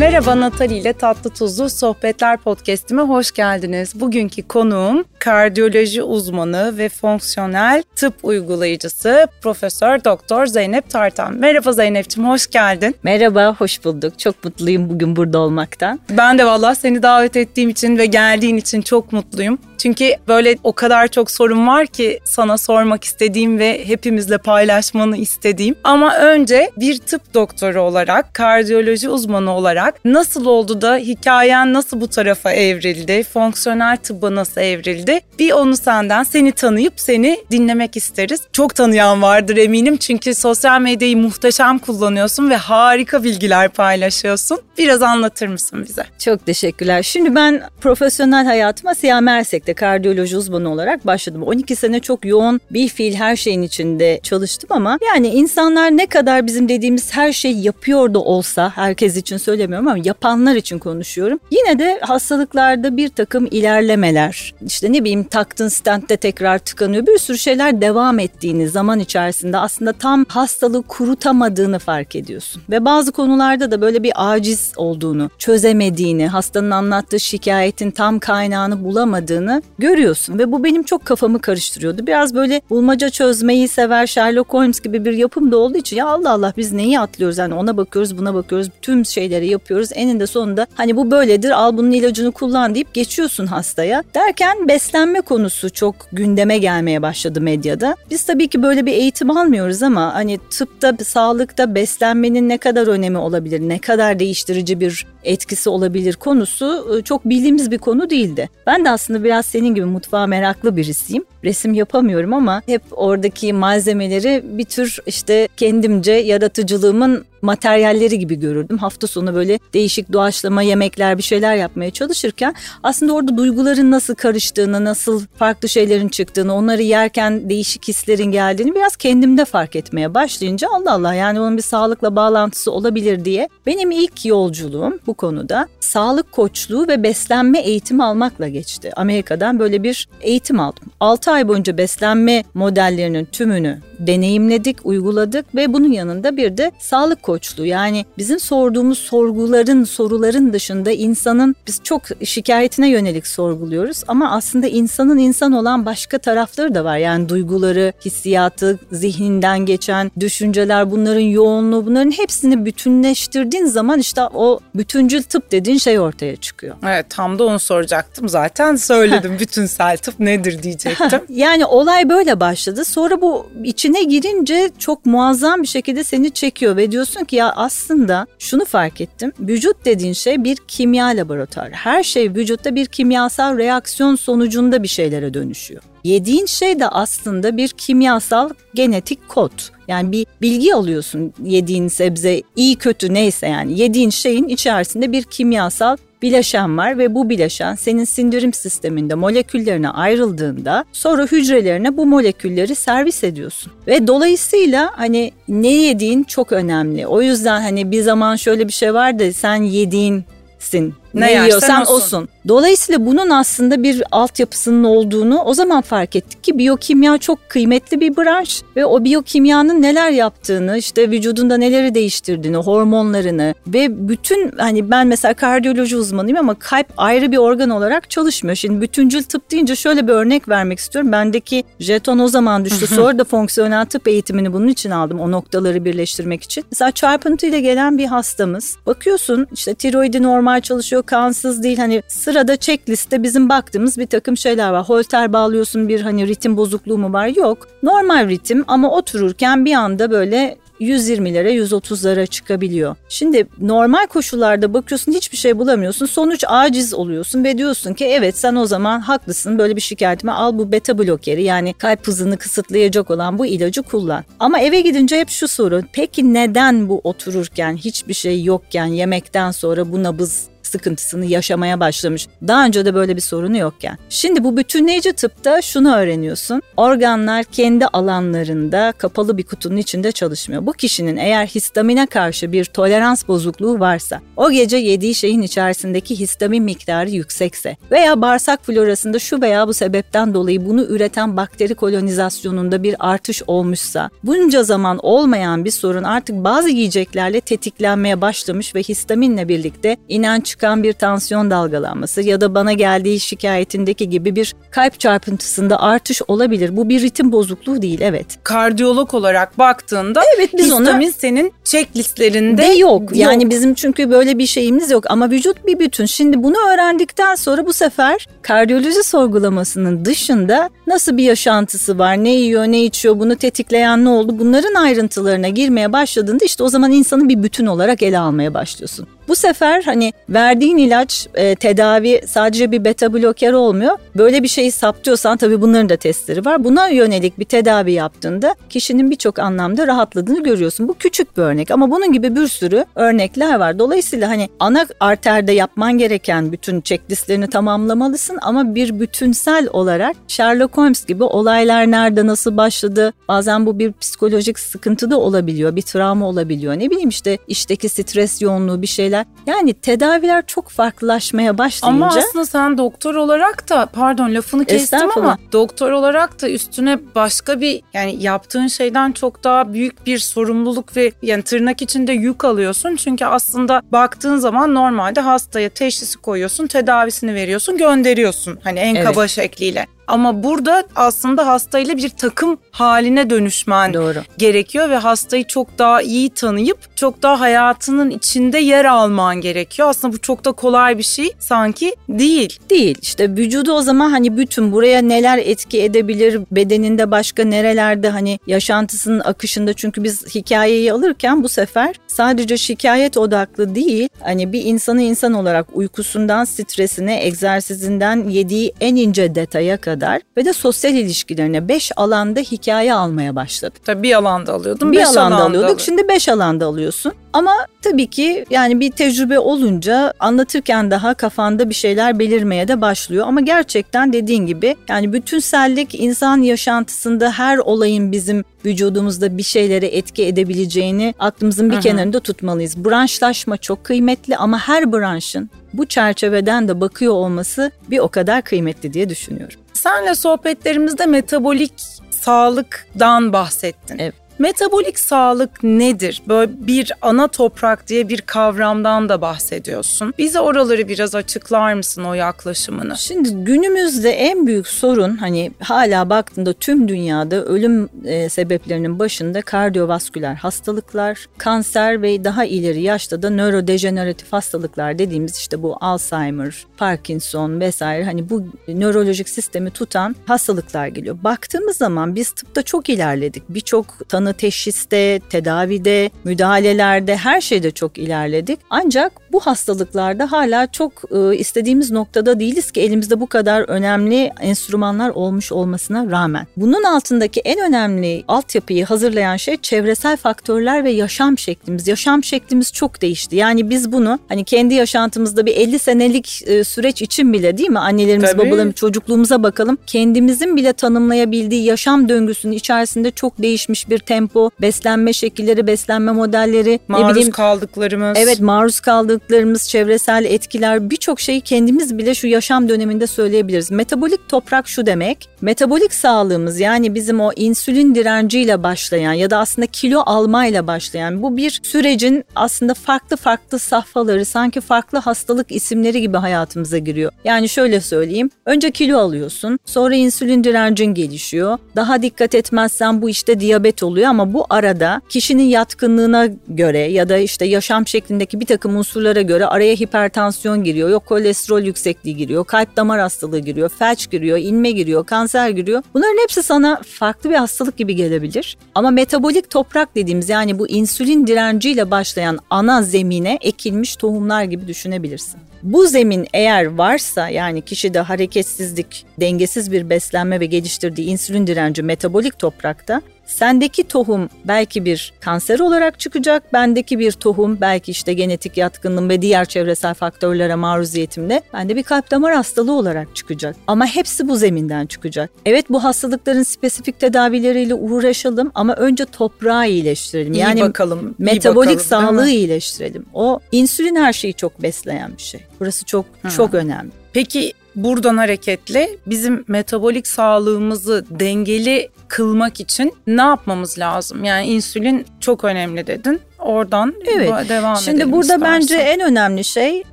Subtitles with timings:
[0.00, 4.00] Merhaba Natali ile Tatlı Tuzlu Sohbetler Podcast'ime hoş geldiniz.
[4.00, 11.34] Bugünkü konuğum kardiyoloji uzmanı ve fonksiyonel tıp uygulayıcısı Profesör Doktor Zeynep Tartan.
[11.36, 12.96] Merhaba Zeynep'ciğim hoş geldin.
[13.02, 14.18] Merhaba, hoş bulduk.
[14.18, 16.00] Çok mutluyum bugün burada olmaktan.
[16.10, 19.58] Ben de valla seni davet ettiğim için ve geldiğin için çok mutluyum.
[19.78, 25.74] Çünkü böyle o kadar çok sorun var ki sana sormak istediğim ve hepimizle paylaşmanı istediğim.
[25.84, 32.08] Ama önce bir tıp doktoru olarak, kardiyoloji uzmanı olarak nasıl oldu da hikayen nasıl bu
[32.08, 35.09] tarafa evrildi, fonksiyonel tıbba nasıl evrildi?
[35.38, 38.40] Bir onu senden, seni tanıyıp seni dinlemek isteriz.
[38.52, 44.58] Çok tanıyan vardır eminim çünkü sosyal medyayı muhteşem kullanıyorsun ve harika bilgiler paylaşıyorsun.
[44.78, 46.04] Biraz anlatır mısın bize?
[46.18, 47.02] Çok teşekkürler.
[47.02, 51.42] Şimdi ben profesyonel hayatıma Siyah Mersek'te kardiyoloji uzmanı olarak başladım.
[51.42, 56.46] 12 sene çok yoğun bir fiil her şeyin içinde çalıştım ama yani insanlar ne kadar
[56.46, 61.38] bizim dediğimiz her şeyi yapıyor da olsa herkes için söylemiyorum ama yapanlar için konuşuyorum.
[61.50, 67.38] Yine de hastalıklarda bir takım ilerlemeler işte ne bileyim taktın stentte tekrar tıkanıyor bir sürü
[67.38, 72.62] şeyler devam ettiğini zaman içerisinde aslında tam hastalığı kurutamadığını fark ediyorsun.
[72.70, 79.62] Ve bazı konularda da böyle bir aciz olduğunu, çözemediğini, hastanın anlattığı şikayetin tam kaynağını bulamadığını
[79.78, 82.06] görüyorsun ve bu benim çok kafamı karıştırıyordu.
[82.06, 86.32] Biraz böyle bulmaca çözmeyi sever Sherlock Holmes gibi bir yapım da olduğu için ya Allah
[86.32, 90.96] Allah biz neyi atlıyoruz yani ona bakıyoruz buna bakıyoruz tüm şeyleri yapıyoruz eninde sonunda hani
[90.96, 94.04] bu böyledir al bunun ilacını kullan deyip geçiyorsun hastaya.
[94.14, 94.89] Derken beslenme
[95.22, 97.96] konusu çok gündeme gelmeye başladı medyada.
[98.10, 103.18] Biz tabii ki böyle bir eğitim almıyoruz ama hani tıpta, sağlıkta beslenmenin ne kadar önemi
[103.18, 108.48] olabilir, ne kadar değiştirici bir etkisi olabilir konusu ıı, çok bildiğimiz bir konu değildi.
[108.66, 111.24] Ben de aslında biraz senin gibi mutfağa meraklı birisiyim.
[111.44, 118.78] Resim yapamıyorum ama hep oradaki malzemeleri bir tür işte kendimce yaratıcılığımın materyalleri gibi görürdüm.
[118.78, 124.84] Hafta sonu böyle değişik doğaçlama yemekler bir şeyler yapmaya çalışırken aslında orada duyguların nasıl karıştığını,
[124.84, 130.92] nasıl farklı şeylerin çıktığını, onları yerken değişik hislerin geldiğini biraz kendimde fark etmeye başlayınca Allah
[130.92, 136.88] Allah yani onun bir sağlıkla bağlantısı olabilir diye benim ilk yolculuğum bu konuda sağlık koçluğu
[136.88, 138.90] ve beslenme eğitimi almakla geçti.
[138.96, 140.84] Amerika'dan böyle bir eğitim aldım.
[141.00, 147.66] 6 ay boyunca beslenme modellerinin tümünü deneyimledik, uyguladık ve bunun yanında bir de sağlık koçluğu
[147.66, 155.18] yani bizim sorduğumuz sorguların, soruların dışında insanın biz çok şikayetine yönelik sorguluyoruz ama aslında insanın
[155.18, 156.96] insan olan başka tarafları da var.
[156.96, 165.22] Yani duyguları, hissiyatı, zihninden geçen düşünceler, bunların yoğunluğu, bunların hepsini bütünleştirdiğin zaman işte o bütüncül
[165.22, 166.76] tıp dediğin şey ortaya çıkıyor.
[166.86, 171.20] Evet tam da onu soracaktım zaten söyledim bütünsel tıp nedir diyecektim.
[171.28, 172.84] yani olay böyle başladı.
[172.84, 177.52] Sonra bu içine girince çok muazzam bir şekilde seni çekiyor ve diyorsun diyorsun ki ya
[177.52, 179.32] aslında şunu fark ettim.
[179.40, 181.72] Vücut dediğin şey bir kimya laboratuvarı.
[181.72, 185.82] Her şey vücutta bir kimyasal reaksiyon sonucunda bir şeylere dönüşüyor.
[186.04, 189.52] Yediğin şey de aslında bir kimyasal genetik kod.
[189.88, 195.96] Yani bir bilgi alıyorsun yediğin sebze iyi kötü neyse yani yediğin şeyin içerisinde bir kimyasal
[196.22, 203.24] bileşen var ve bu bileşen senin sindirim sisteminde moleküllerine ayrıldığında sonra hücrelerine bu molekülleri servis
[203.24, 203.72] ediyorsun.
[203.86, 207.06] Ve dolayısıyla hani ne yediğin çok önemli.
[207.06, 211.94] O yüzden hani bir zaman şöyle bir şey vardı sen yediğinsin ne, ne yiyorsan olsun.
[211.94, 212.28] olsun.
[212.48, 218.16] Dolayısıyla bunun aslında bir altyapısının olduğunu o zaman fark ettik ki biyokimya çok kıymetli bir
[218.16, 225.06] branş ve o biyokimyanın neler yaptığını, işte vücudunda neleri değiştirdiğini, hormonlarını ve bütün hani ben
[225.06, 228.56] mesela kardiyoloji uzmanıyım ama kalp ayrı bir organ olarak çalışmıyor.
[228.56, 231.12] Şimdi bütüncül tıp deyince şöyle bir örnek vermek istiyorum.
[231.12, 232.86] Bendeki jeton o zaman düştü.
[232.86, 235.20] Sonra da fonksiyonel tıp eğitimini bunun için aldım.
[235.20, 236.64] O noktaları birleştirmek için.
[236.72, 238.76] Mesela çarpıntıyla gelen bir hastamız.
[238.86, 241.06] Bakıyorsun işte tiroidi normal çalışıyor gerekiyor.
[241.06, 244.88] Kansız değil hani sırada checkliste bizim baktığımız bir takım şeyler var.
[244.88, 247.26] Holter bağlıyorsun bir hani ritim bozukluğu mu var?
[247.36, 247.68] Yok.
[247.82, 252.96] Normal ritim ama otururken bir anda böyle 120'lere 130'lara çıkabiliyor.
[253.08, 256.06] Şimdi normal koşullarda bakıyorsun hiçbir şey bulamıyorsun.
[256.06, 260.58] Sonuç aciz oluyorsun ve diyorsun ki evet sen o zaman haklısın böyle bir şikayetime al
[260.58, 264.24] bu beta blokeri yani kalp hızını kısıtlayacak olan bu ilacı kullan.
[264.38, 269.92] Ama eve gidince hep şu soru peki neden bu otururken hiçbir şey yokken yemekten sonra
[269.92, 272.26] bu nabız sıkıntısını yaşamaya başlamış.
[272.48, 273.98] Daha önce de böyle bir sorunu yokken.
[274.08, 276.62] Şimdi bu bütünleyici tıpta şunu öğreniyorsun.
[276.76, 280.66] Organlar kendi alanlarında kapalı bir kutunun içinde çalışmıyor.
[280.66, 286.64] Bu kişinin eğer histamine karşı bir tolerans bozukluğu varsa, o gece yediği şeyin içerisindeki histamin
[286.64, 292.96] miktarı yüksekse veya bağırsak florasında şu veya bu sebepten dolayı bunu üreten bakteri kolonizasyonunda bir
[292.98, 299.96] artış olmuşsa, bunca zaman olmayan bir sorun artık bazı yiyeceklerle tetiklenmeye başlamış ve histaminle birlikte
[300.08, 306.22] inen çıkan bir tansiyon dalgalanması ya da bana geldiği şikayetindeki gibi bir kalp çarpıntısında artış
[306.28, 306.76] olabilir.
[306.76, 308.26] Bu bir ritim bozukluğu değil evet.
[308.42, 311.00] Kardiyolog olarak baktığında evet, biz ona...
[311.16, 313.02] senin checklistlerinde de yok.
[313.02, 313.16] yok.
[313.16, 316.06] Yani bizim çünkü böyle bir şeyimiz yok ama vücut bir bütün.
[316.06, 322.64] Şimdi bunu öğrendikten sonra bu sefer kardiyoloji sorgulamasının dışında nasıl bir yaşantısı var, ne yiyor,
[322.64, 327.42] ne içiyor, bunu tetikleyen ne oldu bunların ayrıntılarına girmeye başladığında işte o zaman insanı bir
[327.42, 329.08] bütün olarak ele almaya başlıyorsun.
[329.30, 333.98] Bu sefer hani verdiğin ilaç e, tedavi sadece bir beta bloker olmuyor.
[334.16, 336.64] Böyle bir şeyi saptıyorsan tabii bunların da testleri var.
[336.64, 340.88] Buna yönelik bir tedavi yaptığında kişinin birçok anlamda rahatladığını görüyorsun.
[340.88, 343.78] Bu küçük bir örnek ama bunun gibi bir sürü örnekler var.
[343.78, 351.04] Dolayısıyla hani ana arterde yapman gereken bütün checklistlerini tamamlamalısın ama bir bütünsel olarak Sherlock Holmes
[351.04, 356.78] gibi olaylar nerede nasıl başladı bazen bu bir psikolojik sıkıntı da olabiliyor bir travma olabiliyor
[356.78, 362.06] ne bileyim işte işteki stres yoğunluğu bir şeyler yani tedaviler çok farklılaşmaya başlayınca.
[362.06, 367.60] Ama aslında sen doktor olarak da pardon lafını kestim ama doktor olarak da üstüne başka
[367.60, 372.96] bir yani yaptığın şeyden çok daha büyük bir sorumluluk ve yani tırnak içinde yük alıyorsun.
[372.96, 378.58] Çünkü aslında baktığın zaman normalde hastaya teşhisi koyuyorsun, tedavisini veriyorsun, gönderiyorsun.
[378.64, 379.06] Hani en evet.
[379.06, 379.86] kaba şekliyle.
[380.10, 384.18] Ama burada aslında hastayla bir takım haline dönüşmen Doğru.
[384.38, 389.88] gerekiyor ve hastayı çok daha iyi tanıyıp çok daha hayatının içinde yer alman gerekiyor.
[389.88, 392.58] Aslında bu çok da kolay bir şey sanki değil.
[392.70, 392.98] Değil.
[393.02, 399.20] İşte vücudu o zaman hani bütün buraya neler etki edebilir, bedeninde başka nerelerde hani yaşantısının
[399.20, 404.08] akışında çünkü biz hikayeyi alırken bu sefer sadece şikayet odaklı değil.
[404.20, 410.44] Hani bir insanı insan olarak uykusundan stresine, egzersizinden yediği en ince detaya kadar kadar ve
[410.44, 413.74] de sosyal ilişkilerine beş alanda hikaye almaya başladı.
[413.84, 414.92] Tabii bir alanda alıyordum.
[414.92, 415.64] Bir beş alanda, alanda alıyorduk.
[415.64, 415.80] Alıyor.
[415.80, 417.12] Şimdi beş alanda alıyorsun.
[417.32, 417.52] Ama
[417.82, 423.26] tabii ki yani bir tecrübe olunca anlatırken daha kafanda bir şeyler belirmeye de başlıyor.
[423.26, 430.26] Ama gerçekten dediğin gibi yani bütünsellik insan yaşantısında her olayın bizim vücudumuzda bir şeylere etki
[430.26, 431.82] edebileceğini aklımızın bir Hı-hı.
[431.82, 432.84] kenarında tutmalıyız.
[432.84, 438.92] Branşlaşma çok kıymetli ama her branşın bu çerçeveden de bakıyor olması bir o kadar kıymetli
[438.92, 439.60] diye düşünüyorum.
[439.72, 441.72] Senle sohbetlerimizde metabolik
[442.10, 443.98] sağlıktan bahsettin.
[443.98, 444.14] Evet.
[444.40, 446.22] Metabolik sağlık nedir?
[446.28, 450.14] Böyle bir ana toprak diye bir kavramdan da bahsediyorsun.
[450.18, 452.96] Bize oraları biraz açıklar mısın o yaklaşımını?
[452.96, 460.34] Şimdi günümüzde en büyük sorun hani hala baktığında tüm dünyada ölüm e, sebeplerinin başında kardiyovasküler
[460.34, 468.04] hastalıklar, kanser ve daha ileri yaşta da nörodejeneratif hastalıklar dediğimiz işte bu Alzheimer, Parkinson vesaire
[468.04, 471.18] hani bu nörolojik sistemi tutan hastalıklar geliyor.
[471.24, 473.42] Baktığımız zaman biz tıpta çok ilerledik.
[473.48, 478.58] Birçok tanı tanı teşhiste, tedavide, müdahalelerde her şeyde çok ilerledik.
[478.70, 485.10] Ancak bu hastalıklarda hala çok e, istediğimiz noktada değiliz ki elimizde bu kadar önemli enstrümanlar
[485.10, 486.46] olmuş olmasına rağmen.
[486.56, 491.88] Bunun altındaki en önemli altyapıyı hazırlayan şey çevresel faktörler ve yaşam şeklimiz.
[491.88, 493.36] Yaşam şeklimiz çok değişti.
[493.36, 497.78] Yani biz bunu hani kendi yaşantımızda bir 50 senelik e, süreç için bile değil mi?
[497.78, 498.48] Annelerimiz, Tabii.
[498.48, 499.78] babalarımız, çocukluğumuza bakalım.
[499.86, 504.19] Kendimizin bile tanımlayabildiği yaşam döngüsünün içerisinde çok değişmiş bir tempo,
[504.60, 508.18] beslenme şekilleri, beslenme modelleri, maruz ne bileyim, kaldıklarımız.
[508.18, 513.70] Evet, maruz kaldıklarımız, çevresel etkiler birçok şeyi kendimiz bile şu yaşam döneminde söyleyebiliriz.
[513.70, 515.28] Metabolik toprak şu demek.
[515.40, 521.36] Metabolik sağlığımız yani bizim o insülin direnciyle başlayan ya da aslında kilo almayla başlayan bu
[521.36, 527.12] bir sürecin aslında farklı farklı safhaları sanki farklı hastalık isimleri gibi hayatımıza giriyor.
[527.24, 528.30] Yani şöyle söyleyeyim.
[528.46, 529.58] Önce kilo alıyorsun.
[529.64, 531.58] Sonra insülin direncin gelişiyor.
[531.76, 537.18] Daha dikkat etmezsen bu işte diyabet oluyor ama bu arada kişinin yatkınlığına göre ya da
[537.18, 542.76] işte yaşam şeklindeki bir takım unsurlara göre araya hipertansiyon giriyor, yok kolesterol yüksekliği giriyor, kalp
[542.76, 545.82] damar hastalığı giriyor, felç giriyor, inme giriyor, kanser giriyor.
[545.94, 548.56] Bunların hepsi sana farklı bir hastalık gibi gelebilir.
[548.74, 555.40] Ama metabolik toprak dediğimiz yani bu insülin direnciyle başlayan ana zemine ekilmiş tohumlar gibi düşünebilirsin.
[555.62, 562.38] Bu zemin eğer varsa yani kişide hareketsizlik, dengesiz bir beslenme ve geliştirdiği insülin direnci metabolik
[562.38, 566.52] toprakta sendeki tohum belki bir kanser olarak çıkacak.
[566.52, 572.10] Bendeki bir tohum belki işte genetik yatkınlığım ve diğer çevresel faktörlere maruziyetimle bende bir kalp
[572.10, 573.56] damar hastalığı olarak çıkacak.
[573.66, 575.30] Ama hepsi bu zeminden çıkacak.
[575.46, 580.32] Evet bu hastalıkların spesifik tedavileriyle uğraşalım ama önce toprağı iyileştirelim.
[580.32, 581.14] İyi yani bakalım.
[581.18, 583.06] metabolik bakalım, sağlığı iyileştirelim.
[583.14, 585.40] O insülin her şeyi çok besleyen bir şey.
[585.60, 586.30] Burası çok Hı.
[586.30, 586.90] çok önemli.
[587.12, 594.24] Peki buradan hareketle bizim metabolik sağlığımızı dengeli kılmak için ne yapmamız lazım?
[594.24, 596.20] Yani insülin çok önemli dedin.
[596.40, 597.48] Oradan Evet.
[597.48, 598.60] devam Şimdi edelim burada istersen.
[598.60, 599.82] bence en önemli şey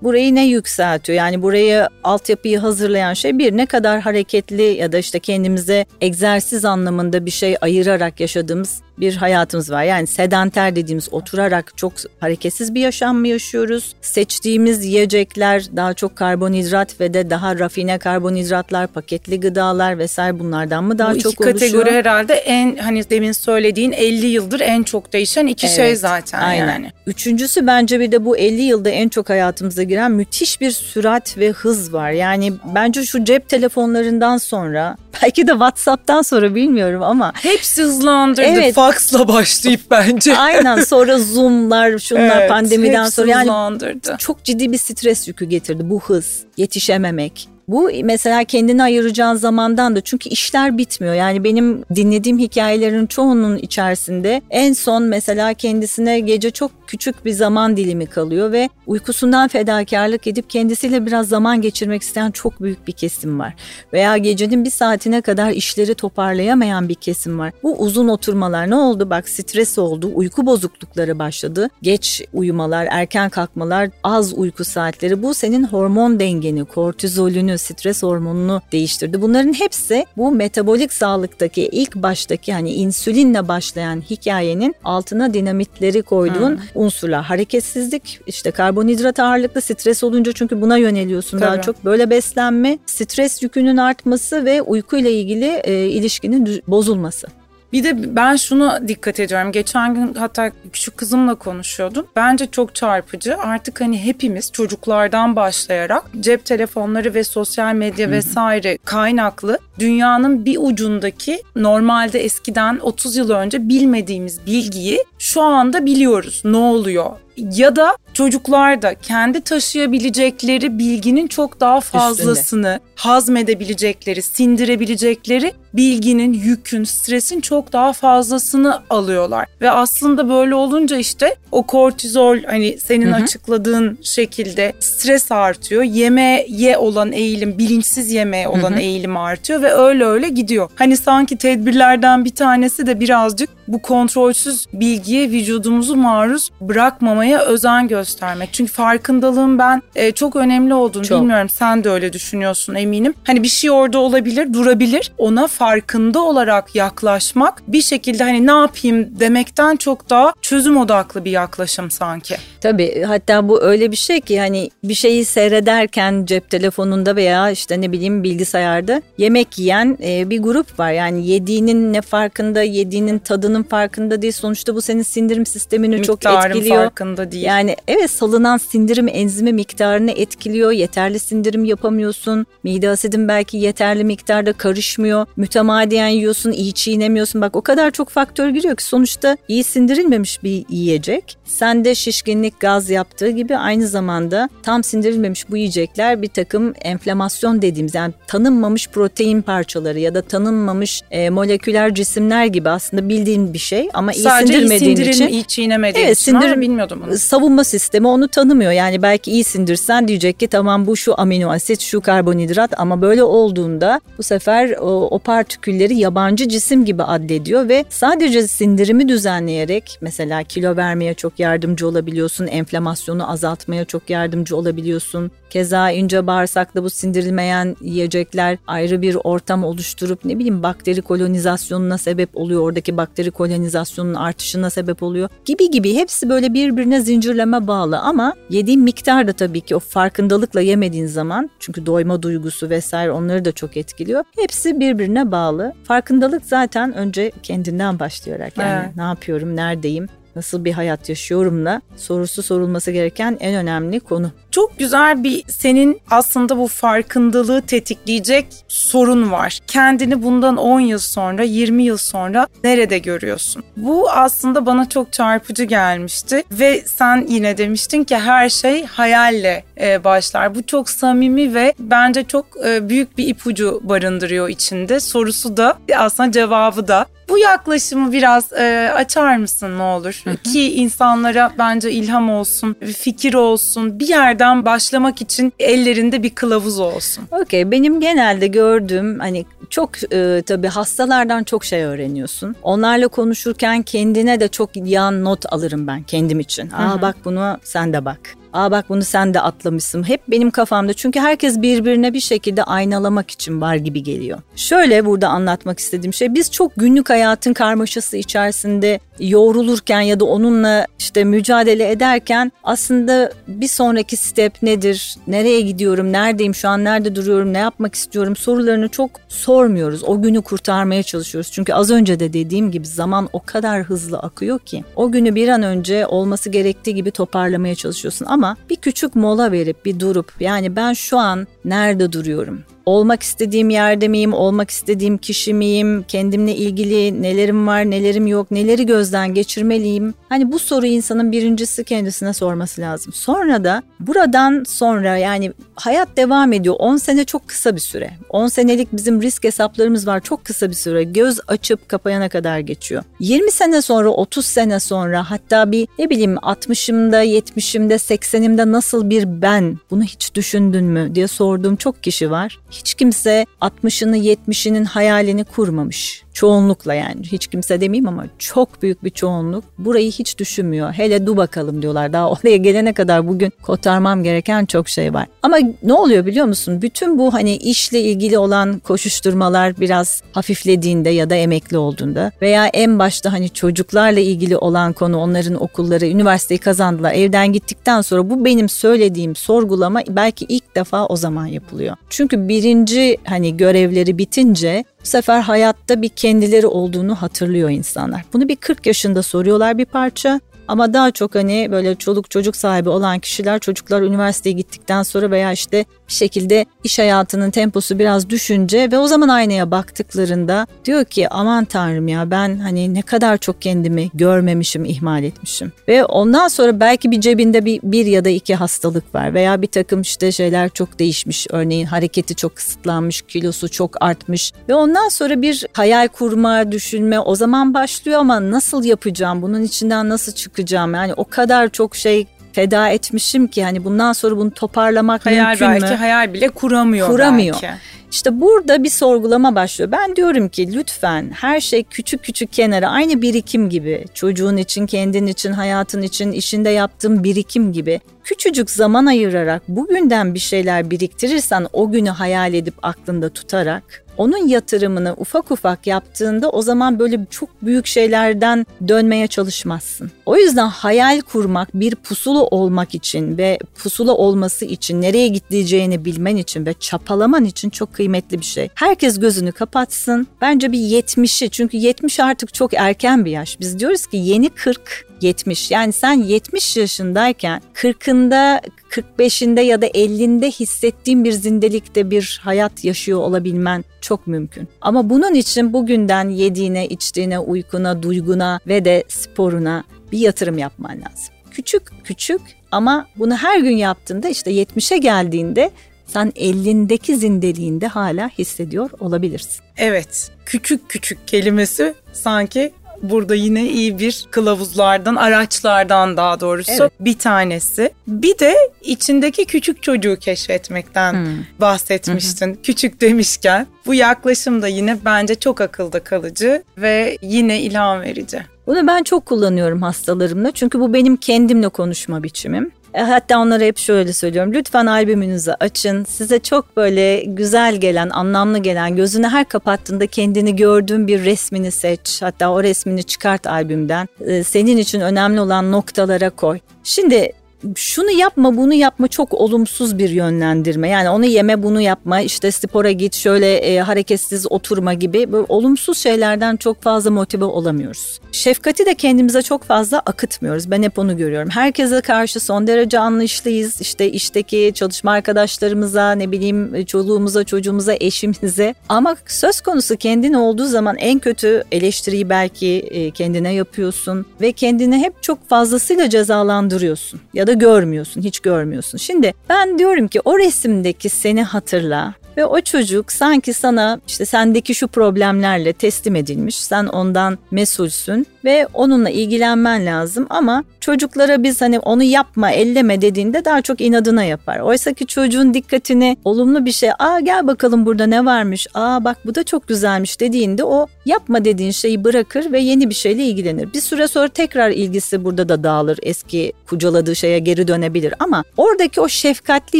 [0.02, 1.18] burayı ne yükseltiyor?
[1.18, 7.26] Yani burayı altyapıyı hazırlayan şey bir ne kadar hareketli ya da işte kendimize egzersiz anlamında
[7.26, 9.84] bir şey ayırarak yaşadığımız bir hayatımız var.
[9.84, 13.96] Yani sedanter dediğimiz oturarak çok hareketsiz bir yaşam mı yaşıyoruz?
[14.02, 20.98] Seçtiğimiz yiyecekler daha çok karbonhidrat ve de daha rafine karbonhidratlar, paketli gıdalar vesaire bunlardan mı
[21.00, 21.96] daha bu çok iki kategori oluşuyor?
[21.96, 25.98] herhalde en hani demin söylediğin 50 yıldır en çok değişen iki şey Evet,
[26.40, 26.74] zaten Aynen.
[26.74, 26.92] yani.
[27.08, 31.52] Üçüncüsü bence bir de bu 50 yılda en çok hayatımıza giren müthiş bir sürat ve
[31.52, 32.12] hız var.
[32.12, 38.42] Yani bence şu cep telefonlarından sonra belki de WhatsApp'tan sonra bilmiyorum ama Hepsi hızlandırdı.
[38.48, 38.76] Evet.
[38.76, 40.38] Faksla başlayıp bence.
[40.38, 44.16] aynen sonra Zoom'lar şunlar Evet, pandemiden sonra yani hızlandırdı.
[44.20, 47.50] çok ciddi bir stres yükü getirdi bu hız, yetişememek.
[47.68, 51.14] Bu mesela kendini ayıracağın zamandan da çünkü işler bitmiyor.
[51.14, 57.78] Yani benim dinlediğim hikayelerin çoğunun içerisinde en son mesela kendisine gece çok küçük bir zaman
[57.78, 63.40] dilimi kalıyor ve uykusundan fedakarlık edip kendisiyle biraz zaman geçirmek isteyen çok büyük bir kesim
[63.40, 63.54] var.
[63.94, 64.70] Veya gecenin bir
[65.08, 67.54] saatine kadar işleri toparlayamayan bir kesim var.
[67.64, 69.10] Bu uzun oturmalar ne oldu?
[69.10, 71.70] Bak stres oldu, uyku bozuklukları başladı.
[71.82, 79.22] Geç uyumalar, erken kalkmalar, az uyku saatleri bu senin hormon dengeni, kortizolünü, stres hormonunu değiştirdi.
[79.22, 87.24] Bunların hepsi bu metabolik sağlıktaki ilk baştaki hani insülinle başlayan hikayenin altına dinamitleri koyduğun unsurlar.
[87.24, 91.66] Hareketsizlik, işte karbonhidrat ağırlıklı stres olunca çünkü buna yöneliyorsun daha Tabii.
[91.66, 91.86] çok.
[91.86, 94.62] Böyle beslenme, stres yükünün artması ve
[94.98, 97.28] uykuyla ilgili e, ilişkinin bozulması.
[97.74, 99.52] Bir de ben şunu dikkat ediyorum.
[99.52, 102.08] Geçen gün hatta küçük kızımla konuşuyordum.
[102.16, 103.38] Bence çok çarpıcı.
[103.38, 111.42] Artık hani hepimiz çocuklardan başlayarak cep telefonları ve sosyal medya vesaire kaynaklı dünyanın bir ucundaki
[111.56, 116.42] normalde eskiden 30 yıl önce bilmediğimiz bilgiyi şu anda biliyoruz.
[116.46, 117.10] Ne oluyor?
[117.38, 127.42] Ya da çocuklar da kendi taşıyabilecekleri bilginin çok daha fazlasını hazmedebilecekleri, sindirebilecekleri bilginin, yükün, stresin
[127.42, 129.48] çok daha fazlasını alıyorlar.
[129.62, 133.24] Ve aslında böyle olunca işte o kortizol hani senin Hı hı.
[133.24, 135.84] açıkladığın şekilde stres artıyor.
[135.84, 138.80] Yemeğe olan eğilim, bilinçsiz yemeğe olan Hı hı.
[138.80, 140.70] eğilim artıyor ve öyle öyle gidiyor.
[140.76, 148.50] Hani sanki tedbirlerden bir tanesi de birazcık bu kontrolsüz bilgiye vücudumuzu maruz bırakmamaya özen göstermek.
[148.54, 151.22] Çünkü farkındalığın ben e, çok önemli olduğunu Çok.
[151.22, 151.50] bilmiyorum.
[151.50, 153.14] Sen de öyle düşünüyorsun eminim.
[153.24, 155.12] Hani bir şey orada olabilir, durabilir.
[155.18, 161.32] Ona farkında olarak yaklaşmak bir şekilde hani ne yapayım demekten çok daha çözüm odaklı bir
[161.32, 162.36] yaklaşım sanki.
[162.62, 167.82] Tabii hatta bu öyle bir şey ki hani bir şeyi seyrederken cep telefonunda veya işte
[167.82, 170.92] ne bileyim bilgisayarda yemek yiyen e, bir grup var.
[170.92, 174.34] Yani yediğinin ne farkında, yediğinin tadının farkında değil.
[174.34, 176.78] Sonuçta bu senin sindirim sistemini çok Miktarın etkiliyor.
[176.84, 177.44] farkında değil.
[177.46, 180.72] Yani evet salınan sindirim enzimi miktarını etkiliyor.
[180.72, 182.46] Yeterli sindirim yapamıyorsun.
[182.64, 185.26] Mide asidin belki yeterli miktarda karışmıyor.
[185.38, 187.42] Mütemadiyen yiyorsun, iyi çiğnemiyorsun.
[187.42, 191.38] Bak o kadar çok faktör giriyor ki sonuçta iyi sindirilmemiş bir yiyecek.
[191.46, 197.96] Sende şişkinlik, gaz yaptığı gibi aynı zamanda tam sindirilmemiş bu yiyecekler bir takım enflamasyon dediğimiz
[197.96, 203.90] yani tanınmamış protein parçaları ya da tanınmamış e, moleküler cisimler gibi aslında bildiğin bir şey
[203.94, 207.07] ama iyi Sadece iyi sindirmediğin sindirim, için iyi çiğnemediğin Evet, için sindirim- bilmiyordum bunu.
[207.16, 208.72] Savunma sistemi onu tanımıyor.
[208.72, 213.24] Yani belki iyi sindirsen diyecek ki tamam bu şu amino asit, şu karbonhidrat ama böyle
[213.24, 220.44] olduğunda bu sefer o, o partikülleri yabancı cisim gibi addediyor ve sadece sindirimi düzenleyerek mesela
[220.44, 225.32] kilo vermeye çok yardımcı olabiliyorsun, enflamasyonu azaltmaya çok yardımcı olabiliyorsun.
[225.50, 232.30] Keza ince bağırsakta bu sindirilmeyen yiyecekler ayrı bir ortam oluşturup ne bileyim bakteri kolonizasyonuna sebep
[232.34, 232.62] oluyor.
[232.62, 235.30] Oradaki bakteri kolonizasyonunun artışına sebep oluyor.
[235.46, 240.62] Gibi gibi hepsi böyle birbirine zincirleme bağlı ama yediğin miktar da tabii ki o farkındalıkla
[240.62, 244.24] yemediğin zaman çünkü doyma duygusu vesaire onları da çok etkiliyor.
[244.40, 245.74] Hepsi birbirine bağlı.
[245.84, 248.96] Farkındalık zaten önce kendinden başlayarak yani Evet.
[248.96, 254.32] ne yapıyorum, neredeyim, nasıl bir hayat yaşıyorumla sorusu sorulması gereken en önemli konu.
[254.58, 259.60] Çok güzel bir senin aslında bu farkındalığı tetikleyecek sorun var.
[259.68, 263.64] Kendini bundan 10 yıl sonra, 20 yıl sonra nerede görüyorsun?
[263.78, 270.04] Bu aslında bana çok çarpıcı gelmişti ve sen yine demiştin ki her şey hayalle e,
[270.04, 270.56] başlar.
[270.56, 275.00] Bu çok samimi ve bence çok e, büyük bir ipucu barındırıyor içinde.
[275.00, 277.06] Sorusu da aslında cevabı da.
[277.30, 280.24] Bu yaklaşımı biraz e, açar mısın ne olur?
[280.44, 287.28] Ki insanlara bence ilham olsun, fikir olsun, bir yerden başlamak için ellerinde bir kılavuz olsun.
[287.32, 292.56] Okey, benim genelde gördüğüm hani çok e, tabii hastalardan çok şey öğreniyorsun.
[292.62, 296.72] Onlarla konuşurken kendine de çok yan not alırım ben kendim için.
[296.72, 297.02] Aa hı hı.
[297.02, 298.20] bak bunu sen de bak.
[298.58, 300.04] Aa bak bunu sen de atlamışsın.
[300.04, 304.40] Hep benim kafamda çünkü herkes birbirine bir şekilde aynalamak için var gibi geliyor.
[304.56, 310.86] Şöyle burada anlatmak istediğim şey biz çok günlük hayatın karmaşası içerisinde yoğrulurken ya da onunla
[311.00, 315.16] işte mücadele ederken aslında bir sonraki step nedir?
[315.28, 316.12] Nereye gidiyorum?
[316.12, 316.56] Neredeyim?
[316.56, 317.54] Şu an nerede duruyorum?
[317.54, 318.36] Ne yapmak istiyorum?
[318.36, 320.04] Sorularını çok sormuyoruz.
[320.04, 321.52] O günü kurtarmaya çalışıyoruz.
[321.52, 325.48] Çünkü az önce de dediğim gibi zaman o kadar hızlı akıyor ki o günü bir
[325.48, 330.76] an önce olması gerektiği gibi toparlamaya çalışıyorsun ama bir küçük mola verip bir durup yani
[330.76, 332.64] ben şu an nerede duruyorum?
[332.88, 338.86] olmak istediğim yerde miyim, olmak istediğim kişi miyim, kendimle ilgili nelerim var, nelerim yok, neleri
[338.86, 340.14] gözden geçirmeliyim?
[340.30, 343.14] Hani bu soruyu insanın birincisi kendisine sorması lazım.
[343.14, 346.76] Sonra da buradan sonra yani hayat devam ediyor.
[346.80, 348.12] 10 sene çok kısa bir süre.
[348.30, 350.20] 10 senelik bizim risk hesaplarımız var.
[350.20, 351.04] Çok kısa bir süre.
[351.04, 353.04] Göz açıp kapayana kadar geçiyor.
[353.20, 357.98] 20 sene sonra, 30 sene sonra hatta bir ne bileyim 60'ımda, 70'imde,
[358.34, 362.60] 80'imde nasıl bir ben bunu hiç düşündün mü diye sorduğum çok kişi var.
[362.72, 369.10] Hiç kimse 60'ını 70'inin hayalini kurmamış çoğunlukla yani hiç kimse demeyeyim ama çok büyük bir
[369.10, 370.94] çoğunluk burayı hiç düşünmüyor.
[370.94, 372.14] Hele du bakalım diyorlar.
[372.14, 375.28] Daha oraya gelene kadar bugün kotarmam gereken çok şey var.
[375.44, 376.82] Ama ne oluyor biliyor musun?
[376.82, 383.00] Bütün bu hani işle ilgili olan koşuşturmalar biraz hafiflediğinde ya da emekli olduğunda veya en
[383.00, 387.14] başta hani çocuklarla ilgili olan konu onların okulları, üniversiteyi kazandılar.
[387.14, 391.96] Evden gittikten sonra bu benim söylediğim sorgulama belki ilk defa o zaman yapılıyor.
[392.10, 398.22] Çünkü birinci hani görevleri bitince bu sefer hayatta bir kendileri olduğunu hatırlıyor insanlar.
[398.34, 400.40] Bunu bir 40 yaşında soruyorlar bir parça.
[400.68, 405.52] Ama daha çok hani böyle çoluk çocuk sahibi olan kişiler çocuklar üniversiteye gittikten sonra veya
[405.52, 411.30] işte bir şekilde iş hayatının temposu biraz düşünce ve o zaman aynaya baktıklarında diyor ki
[411.30, 415.72] aman tanrım ya ben hani ne kadar çok kendimi görmemişim, ihmal etmişim.
[415.88, 419.68] Ve ondan sonra belki bir cebinde bir, bir ya da iki hastalık var veya bir
[419.68, 421.48] takım işte şeyler çok değişmiş.
[421.50, 427.36] Örneğin hareketi çok kısıtlanmış, kilosu çok artmış ve ondan sonra bir hayal kurma, düşünme o
[427.36, 432.90] zaman başlıyor ama nasıl yapacağım, bunun içinden nasıl çıkacağım yani o kadar çok şey feda
[432.90, 435.96] etmişim ki hani bundan sonra bunu toparlamak hayal mümkün belki, mü?
[435.96, 437.56] Hayal bile kuramıyor, kuramıyor.
[437.62, 437.76] belki.
[438.12, 439.92] İşte burada bir sorgulama başlıyor.
[439.92, 445.28] Ben diyorum ki lütfen her şey küçük küçük kenara aynı birikim gibi çocuğun için, kendin
[445.28, 451.92] için, hayatın için, işinde yaptığın birikim gibi küçücük zaman ayırarak bugünden bir şeyler biriktirirsen o
[451.92, 457.88] günü hayal edip aklında tutarak onun yatırımını ufak ufak yaptığında o zaman böyle çok büyük
[457.88, 460.12] şeylerden dönmeye çalışmazsın.
[460.26, 466.36] O yüzden hayal kurmak bir pusulu olmak için ve pusula olması için nereye gideceğini bilmen
[466.36, 468.70] için ve çapalaman için çok kıymetli bir şey.
[468.76, 470.28] Herkes gözünü kapatsın.
[470.42, 473.60] Bence bir 70'i çünkü 70 artık çok erken bir yaş.
[473.60, 475.72] Biz diyoruz ki yeni 40 70.
[475.72, 483.20] Yani sen 70 yaşındayken 40'ında 45'inde ya da 50'inde hissettiğin bir zindelikte bir hayat yaşıyor
[483.20, 484.68] olabilmen çok mümkün.
[484.82, 491.34] Ama bunun için bugünden yediğine, içtiğine, uykuna, duyguna ve de sporuna bir yatırım yapman lazım.
[491.52, 495.72] Küçük küçük ama bunu her gün yaptığında işte 70'e geldiğinde
[496.08, 499.64] sen elindeki zindeliğinde hala hissediyor olabilirsin.
[499.78, 502.72] Evet, küçük küçük kelimesi sanki
[503.04, 506.92] burada yine iyi bir kılavuzlardan, araçlardan daha doğrusu evet.
[507.00, 507.92] bir tanesi.
[508.08, 511.46] Bir de içindeki küçük çocuğu keşfetmekten hmm.
[511.60, 512.48] bahsetmiştin.
[512.48, 512.62] Hmm.
[512.62, 518.42] Küçük demişken bu yaklaşım da yine bence çok akılda kalıcı ve yine ilham verici.
[518.68, 522.72] Bunu ben çok kullanıyorum hastalarımla çünkü bu benim kendimle konuşma biçimim.
[522.94, 524.54] E, hatta onlara hep şöyle söylüyorum.
[524.54, 526.04] Lütfen albümünüzü açın.
[526.04, 532.22] Size çok böyle güzel gelen, anlamlı gelen, gözünü her kapattığında kendini gördüğün bir resmini seç.
[532.22, 534.08] Hatta o resmini çıkart albümden.
[534.26, 536.60] E, senin için önemli olan noktalara koy.
[536.84, 537.32] Şimdi
[537.76, 540.90] şunu yapma bunu yapma çok olumsuz bir yönlendirme.
[540.90, 545.98] Yani onu yeme bunu yapma işte spora git şöyle e, hareketsiz oturma gibi böyle olumsuz
[545.98, 548.20] şeylerden çok fazla motive olamıyoruz.
[548.32, 550.72] Şefkati de kendimize çok fazla akıtmıyoruz.
[550.72, 551.50] Ben hep onu görüyorum.
[551.50, 553.82] Herkese karşı son derece anlayışlıyız.
[553.82, 560.96] İşte işteki çalışma arkadaşlarımıza ne bileyim çoluğumuza çocuğumuza eşimize ama söz konusu kendin olduğu zaman
[560.98, 567.54] en kötü eleştiriyi belki e, kendine yapıyorsun ve kendini hep çok fazlasıyla cezalandırıyorsun ya da
[567.54, 568.98] görmüyorsun, hiç görmüyorsun.
[568.98, 574.76] Şimdi ben diyorum ki o resimdeki seni hatırla ve o çocuk sanki sana işte sendeki
[574.76, 576.58] şu problemlerle teslim edilmiş.
[576.58, 583.46] Sen ondan mesulsün ve onunla ilgilenmen lazım ama çocuklara biz hani onu yapma, elleme dediğinde
[583.46, 584.60] daha çok inadına yapar.
[584.60, 589.18] Oysa ki çocuğun dikkatini olumlu bir şey, aa gel bakalım burada ne varmış, aa bak
[589.26, 593.74] bu da çok güzelmiş dediğinde o yapma dediğin şeyi bırakır ve yeni bir şeyle ilgilenir.
[593.74, 596.00] Bir süre sonra tekrar ilgisi burada da dağılır.
[596.02, 599.80] Eski kucaladığı şeye geri dönebilir ama oradaki o şefkatli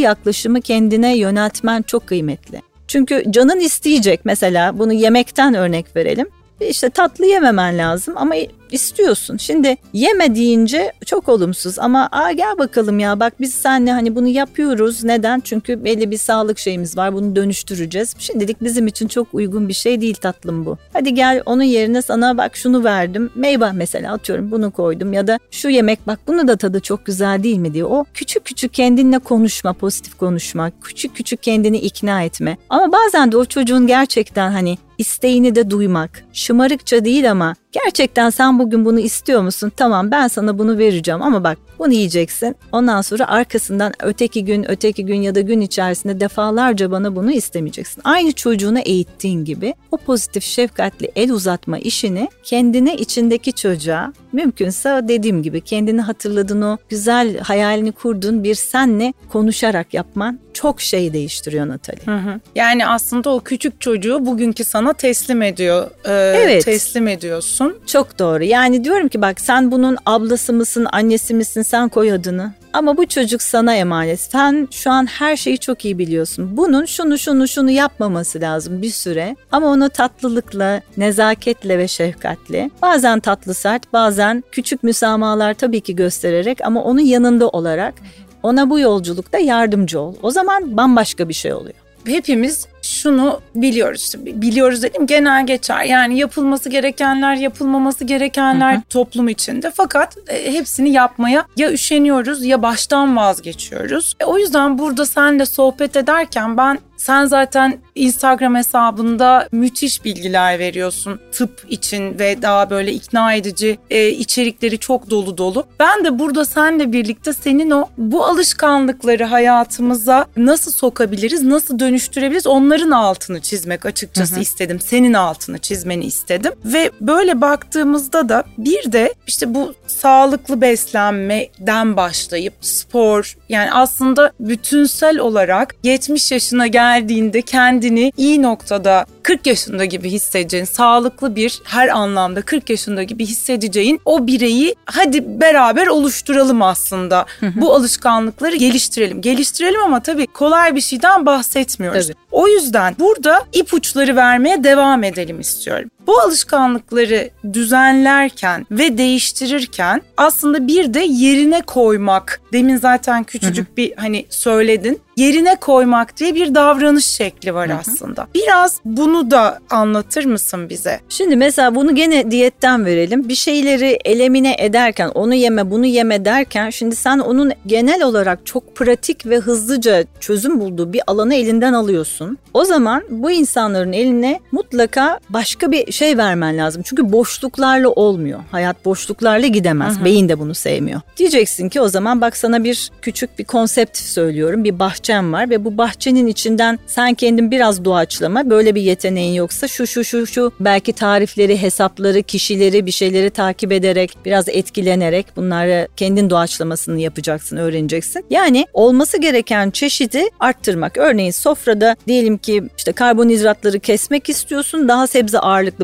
[0.00, 2.62] yaklaşımı kendine yöneltmen çok kıymetli.
[2.88, 6.28] Çünkü canın isteyecek mesela bunu yemekten örnek verelim.
[6.60, 8.34] İşte tatlı yememen lazım ama
[8.72, 9.36] istiyorsun.
[9.36, 14.28] Şimdi yeme deyince çok olumsuz ama aa gel bakalım ya bak biz seninle hani bunu
[14.28, 15.04] yapıyoruz.
[15.04, 15.40] Neden?
[15.40, 18.14] Çünkü belli bir sağlık şeyimiz var bunu dönüştüreceğiz.
[18.18, 20.78] Şimdilik bizim için çok uygun bir şey değil tatlım bu.
[20.92, 23.30] Hadi gel onun yerine sana bak şunu verdim.
[23.34, 27.42] Meyve mesela atıyorum bunu koydum ya da şu yemek bak bunu da tadı çok güzel
[27.42, 27.84] değil mi diye.
[27.84, 32.56] O küçük küçük kendinle konuşma, pozitif konuşma, küçük küçük kendini ikna etme.
[32.68, 36.24] Ama bazen de o çocuğun gerçekten hani isteğini de duymak.
[36.32, 39.72] Şımarıkça değil ama gerçekten sen bugün bunu istiyor musun?
[39.76, 42.56] Tamam ben sana bunu vereceğim ama bak bunu yiyeceksin.
[42.72, 48.00] Ondan sonra arkasından öteki gün, öteki gün ya da gün içerisinde defalarca bana bunu istemeyeceksin.
[48.04, 55.42] Aynı çocuğunu eğittiğin gibi o pozitif şefkatli el uzatma işini kendine içindeki çocuğa mümkünse dediğim
[55.42, 62.06] gibi kendini hatırladığın o güzel hayalini kurduğun bir senle konuşarak yapman çok şey değiştiriyor Natali.
[62.06, 62.40] Hı hı.
[62.54, 65.90] Yani aslında o küçük çocuğu bugünkü sana teslim ediyor.
[66.04, 66.64] Ee, evet.
[66.64, 67.78] Teslim ediyorsun.
[67.86, 68.44] Çok doğru.
[68.44, 72.52] Yani diyorum ki bak sen bunun ablası mısın, annesi misin sen koy adını.
[72.72, 74.20] Ama bu çocuk sana emanet.
[74.20, 76.56] Sen şu an her şeyi çok iyi biliyorsun.
[76.56, 79.36] Bunun şunu şunu şunu yapmaması lazım bir süre.
[79.52, 86.58] Ama onu tatlılıkla, nezaketle ve şefkatle, bazen tatlı sert, bazen küçük müsamahalar tabii ki göstererek
[86.64, 87.94] ama onun yanında olarak
[88.42, 90.14] ona bu yolculukta yardımcı ol.
[90.22, 91.74] O zaman bambaşka bir şey oluyor.
[92.06, 94.14] Hepimiz şunu biliyoruz.
[94.16, 95.84] Biliyoruz dedim genel geçer.
[95.84, 98.82] Yani yapılması gerekenler, yapılmaması gerekenler hı hı.
[98.90, 99.72] toplum içinde.
[99.74, 104.14] Fakat e, hepsini yapmaya ya üşeniyoruz ya baştan vazgeçiyoruz.
[104.20, 111.20] E, o yüzden burada senle sohbet ederken ben sen zaten Instagram hesabında müthiş bilgiler veriyorsun
[111.32, 115.66] tıp için ve daha böyle ikna edici e, içerikleri çok dolu dolu.
[115.80, 122.46] Ben de burada senle birlikte senin o bu alışkanlıkları hayatımıza nasıl sokabiliriz, nasıl dönüştürebiliriz
[122.78, 124.40] onların altını çizmek açıkçası hı hı.
[124.40, 124.80] istedim.
[124.80, 132.54] Senin altını çizmeni istedim ve böyle baktığımızda da bir de işte bu sağlıklı beslenmeden başlayıp
[132.60, 140.10] spor yani aslında bütünsel olarak 70 yaşına gel geldiğinde kendini iyi noktada 40 yaşında gibi
[140.10, 147.26] hissedeceğin, sağlıklı bir her anlamda 40 yaşında gibi hissedeceğin o bireyi hadi beraber oluşturalım aslında.
[147.56, 149.20] Bu alışkanlıkları geliştirelim.
[149.20, 152.06] Geliştirelim ama tabii kolay bir şeyden bahsetmiyoruz.
[152.06, 152.16] Tabii.
[152.30, 155.90] O yüzden burada ipuçları vermeye devam edelim istiyorum.
[156.08, 162.40] Bu alışkanlıkları düzenlerken ve değiştirirken aslında bir de yerine koymak.
[162.52, 163.76] Demin zaten küçücük hı hı.
[163.76, 165.00] bir hani söyledin.
[165.16, 167.78] Yerine koymak diye bir davranış şekli var hı hı.
[167.78, 168.26] aslında.
[168.34, 171.00] Biraz bunu da anlatır mısın bize?
[171.08, 173.28] Şimdi mesela bunu gene diyetten verelim.
[173.28, 178.76] Bir şeyleri elemine ederken onu yeme bunu yeme derken şimdi sen onun genel olarak çok
[178.76, 182.38] pratik ve hızlıca çözüm bulduğu bir alanı elinden alıyorsun.
[182.54, 186.82] O zaman bu insanların eline mutlaka başka bir şey vermen lazım.
[186.84, 188.40] Çünkü boşluklarla olmuyor.
[188.50, 190.00] Hayat boşluklarla gidemez.
[190.00, 190.04] Hı.
[190.04, 191.00] Beyin de bunu sevmiyor.
[191.16, 194.64] Diyeceksin ki o zaman bak sana bir küçük bir konsept söylüyorum.
[194.64, 199.68] Bir bahçem var ve bu bahçenin içinden sen kendin biraz doğaçlama böyle bir yeteneğin yoksa
[199.68, 205.88] şu şu şu şu belki tarifleri, hesapları, kişileri, bir şeyleri takip ederek biraz etkilenerek bunları
[205.96, 208.24] kendin doğaçlamasını yapacaksın, öğreneceksin.
[208.30, 210.96] Yani olması gereken çeşidi arttırmak.
[210.98, 215.38] Örneğin sofrada diyelim ki işte karbonhidratları kesmek istiyorsun, daha sebze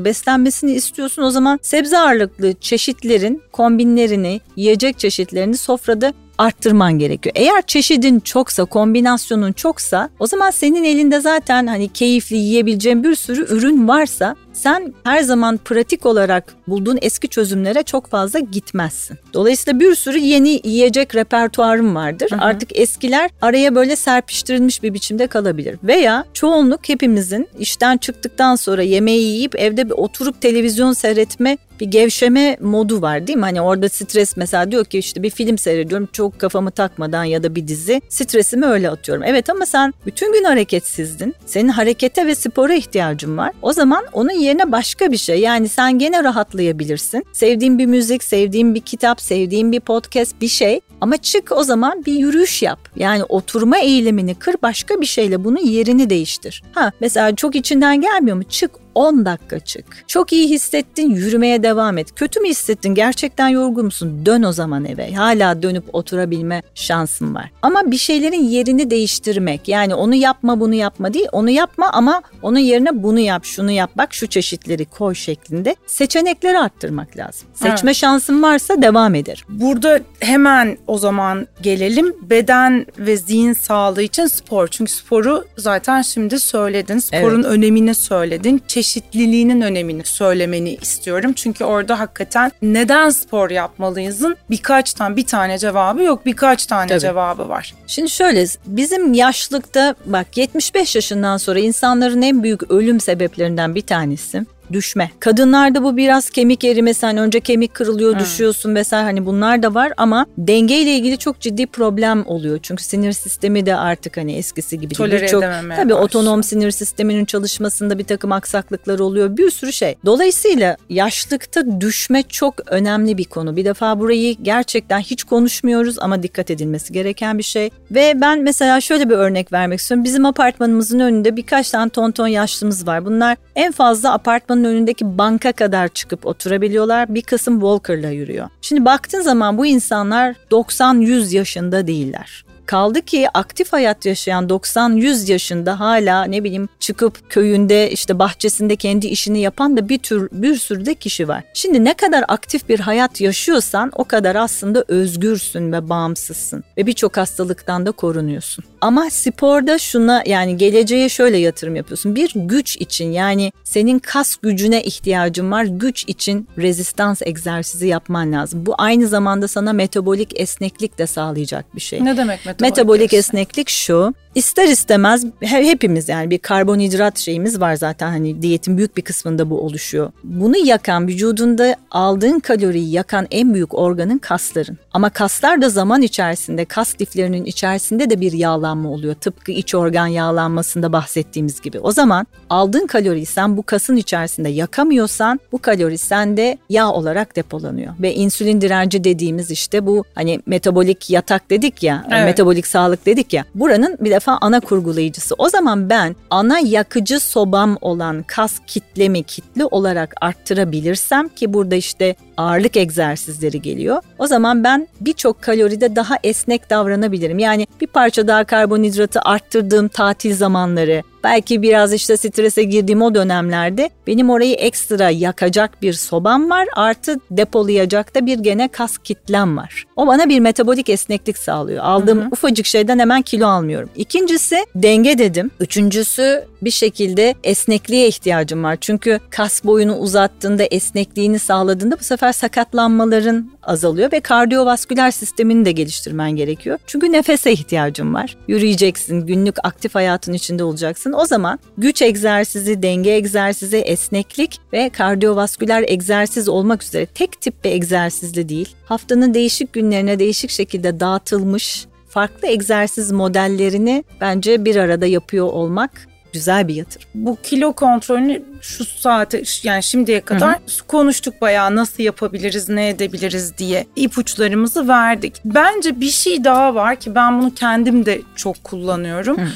[0.05, 1.23] beslenmesini istiyorsun.
[1.23, 7.33] O zaman sebze ağırlıklı çeşitlerin kombinlerini, yiyecek çeşitlerini sofrada arttırman gerekiyor.
[7.39, 13.47] Eğer çeşidin çoksa, kombinasyonun çoksa o zaman senin elinde zaten hani keyifli yiyebileceğin bir sürü
[13.55, 19.19] ürün varsa sen her zaman pratik olarak bulduğun eski çözümlere çok fazla gitmezsin.
[19.35, 22.31] Dolayısıyla bir sürü yeni yiyecek repertuarım vardır.
[22.31, 22.41] Hı hı.
[22.41, 25.79] Artık eskiler araya böyle serpiştirilmiş bir biçimde kalabilir.
[25.83, 32.57] Veya çoğunluk hepimizin işten çıktıktan sonra yemeği yiyip evde bir oturup televizyon seyretme bir gevşeme
[32.61, 33.45] modu var değil mi?
[33.45, 37.55] Hani orada stres mesela diyor ki işte bir film seyrediyorum çok kafamı takmadan ya da
[37.55, 39.25] bir dizi stresimi öyle atıyorum.
[39.27, 41.35] Evet ama sen bütün gün hareketsizdin.
[41.47, 43.53] Senin harekete ve spora ihtiyacın var.
[43.63, 47.27] O zaman onun yerine başka bir şey yani sen gene rahatlayabilirsin.
[47.33, 52.05] Sevdiğin bir müzik, sevdiğin bir kitap, sevdiğin bir podcast bir şey ama çık o zaman
[52.07, 52.79] bir yürüyüş yap.
[52.97, 56.63] Yani oturma eğilimini kır başka bir şeyle bunun yerini değiştir.
[56.73, 58.45] Ha mesela çok içinden gelmiyor mu?
[58.45, 60.05] Çık 10 dakika çık.
[60.07, 62.15] Çok iyi hissettin yürümeye devam et.
[62.17, 64.23] Kötü mü hissettin gerçekten yorgun musun?
[64.27, 65.13] Dön o zaman eve.
[65.13, 67.51] Hala dönüp oturabilme şansın var.
[67.63, 72.59] Ama bir şeylerin yerini değiştirmek yani onu yapma bunu yapma değil onu yapma ama onun
[72.59, 77.49] yerine bunu yap şunu yap bak şu çeşitleri koy şeklinde seçenekleri arttırmak lazım.
[77.55, 77.97] Seçme evet.
[77.97, 79.45] şansın varsa devam eder.
[79.49, 84.69] Burada hemen o zaman gelelim beden ve zihin sağlığı için spor.
[84.69, 86.99] Çünkü sporu zaten şimdi söyledin.
[86.99, 87.53] Sporun evet.
[87.53, 88.63] önemini söyledin.
[88.69, 91.33] Çeşitli çeşitliliğinin önemini söylemeni istiyorum.
[91.33, 97.01] Çünkü orada hakikaten neden spor yapmalıyızın birkaç tane bir tane cevabı yok birkaç tane Tabii.
[97.01, 97.75] cevabı var.
[97.87, 104.45] Şimdi şöyle bizim yaşlıkta bak 75 yaşından sonra insanların en büyük ölüm sebeplerinden bir tanesi
[104.73, 105.11] düşme.
[105.21, 108.21] Kadınlarda bu biraz kemik erimesi hani önce kemik kırılıyor hmm.
[108.21, 112.59] düşüyorsun vesaire hani bunlar da var ama dengeyle ilgili çok ciddi problem oluyor.
[112.63, 115.27] Çünkü sinir sistemi de artık hani eskisi gibi değil.
[115.31, 115.43] Çok,
[115.77, 119.37] tabii otonom sinir sisteminin çalışmasında bir takım aksaklıklar oluyor.
[119.37, 119.95] Bir sürü şey.
[120.05, 123.57] Dolayısıyla yaşlıkta düşme çok önemli bir konu.
[123.57, 127.71] Bir defa burayı gerçekten hiç konuşmuyoruz ama dikkat edilmesi gereken bir şey.
[127.91, 130.05] Ve ben mesela şöyle bir örnek vermek istiyorum.
[130.05, 133.05] Bizim apartmanımızın önünde birkaç tane tonton yaşlımız var.
[133.05, 137.15] Bunlar en fazla apartman apartmanın önündeki banka kadar çıkıp oturabiliyorlar.
[137.15, 138.49] Bir kısım walker'la yürüyor.
[138.63, 142.45] Şimdi baktığın zaman bu insanlar 90-100 yaşında değiller.
[142.67, 149.07] Kaldı ki aktif hayat yaşayan 90-100 yaşında hala ne bileyim çıkıp köyünde işte bahçesinde kendi
[149.07, 151.45] işini yapan da bir tür bir sürü de kişi var.
[151.55, 157.17] Şimdi ne kadar aktif bir hayat yaşıyorsan o kadar aslında özgürsün ve bağımsızsın ve birçok
[157.17, 158.65] hastalıktan da korunuyorsun.
[158.81, 162.15] Ama sporda şuna yani geleceğe şöyle yatırım yapıyorsun.
[162.15, 165.65] Bir güç için yani senin kas gücüne ihtiyacın var.
[165.65, 168.67] Güç için rezistans egzersizi yapman lazım.
[168.67, 172.05] Bu aynı zamanda sana metabolik esneklik de sağlayacak bir şey.
[172.05, 172.47] Ne demek?
[172.61, 174.15] Metabolik esneklik şu.
[174.35, 179.61] İster istemez hepimiz yani bir karbonhidrat şeyimiz var zaten hani diyetin büyük bir kısmında bu
[179.61, 180.13] oluşuyor.
[180.25, 184.79] Bunu yakan vücudunda aldığın kaloriyi yakan en büyük organın kasların.
[184.93, 189.15] Ama kaslar da zaman içerisinde kas liflerinin içerisinde de bir yağlanma oluyor.
[189.15, 191.81] Tıpkı iç organ yağlanmasında bahsettiğimiz gibi.
[191.81, 197.95] O zaman aldığın kaloriyi sen bu kasın içerisinde yakamıyorsan bu kalori sende yağ olarak depolanıyor.
[198.03, 202.25] Ve insülin direnci dediğimiz işte bu hani metabolik yatak dedik ya, evet.
[202.25, 203.45] metabolik sağlık dedik ya.
[203.55, 205.35] Buranın bir defa ana kurgulayıcısı.
[205.39, 212.17] O zaman ben ana yakıcı sobam olan kas kitlemi kitle olarak arttırabilirsem ki burada işte
[212.37, 214.03] ağırlık egzersizleri geliyor.
[214.19, 217.39] O zaman ben birçok kaloride daha esnek davranabilirim.
[217.39, 223.91] Yani bir parça daha karbonhidratı arttırdığım tatil zamanları, belki biraz işte strese girdiğim o dönemlerde
[224.07, 229.85] benim orayı ekstra yakacak bir sobam var artı depolayacak da bir gene kas kitlem var.
[229.97, 231.85] O bana bir metabolik esneklik sağlıyor.
[231.85, 232.29] Aldığım hı hı.
[232.33, 233.91] ufacık şeyden hemen kilo almıyorum.
[233.97, 235.51] İkincisi denge dedim.
[235.61, 238.77] Üçüncüsü bir şekilde esnekliğe ihtiyacım var.
[238.81, 246.31] Çünkü kas boyunu uzattığında esnekliğini sağladığında bu sefer sakatlanmaların azalıyor ve kardiyovasküler sistemini de geliştirmen
[246.31, 246.79] gerekiyor.
[246.87, 248.37] Çünkü nefese ihtiyacın var.
[248.49, 251.13] Yürüyeceksin, günlük aktif hayatın içinde olacaksın.
[251.13, 257.71] O zaman güç egzersizi, denge egzersizi, esneklik ve kardiyovasküler egzersiz olmak üzere tek tip bir
[257.71, 258.75] egzersizli değil.
[258.85, 265.91] Haftanın değişik günlerine değişik şekilde dağıtılmış farklı egzersiz modellerini bence bir arada yapıyor olmak
[266.35, 267.09] güzel bir yatırım.
[267.15, 270.87] Bu kilo kontrolünü şu saate yani şimdiye kadar Hı-hı.
[270.89, 275.41] konuştuk bayağı nasıl yapabiliriz, ne edebiliriz diye ipuçlarımızı verdik.
[275.45, 279.39] Bence bir şey daha var ki ben bunu kendim de çok kullanıyorum.
[279.39, 279.47] Hı.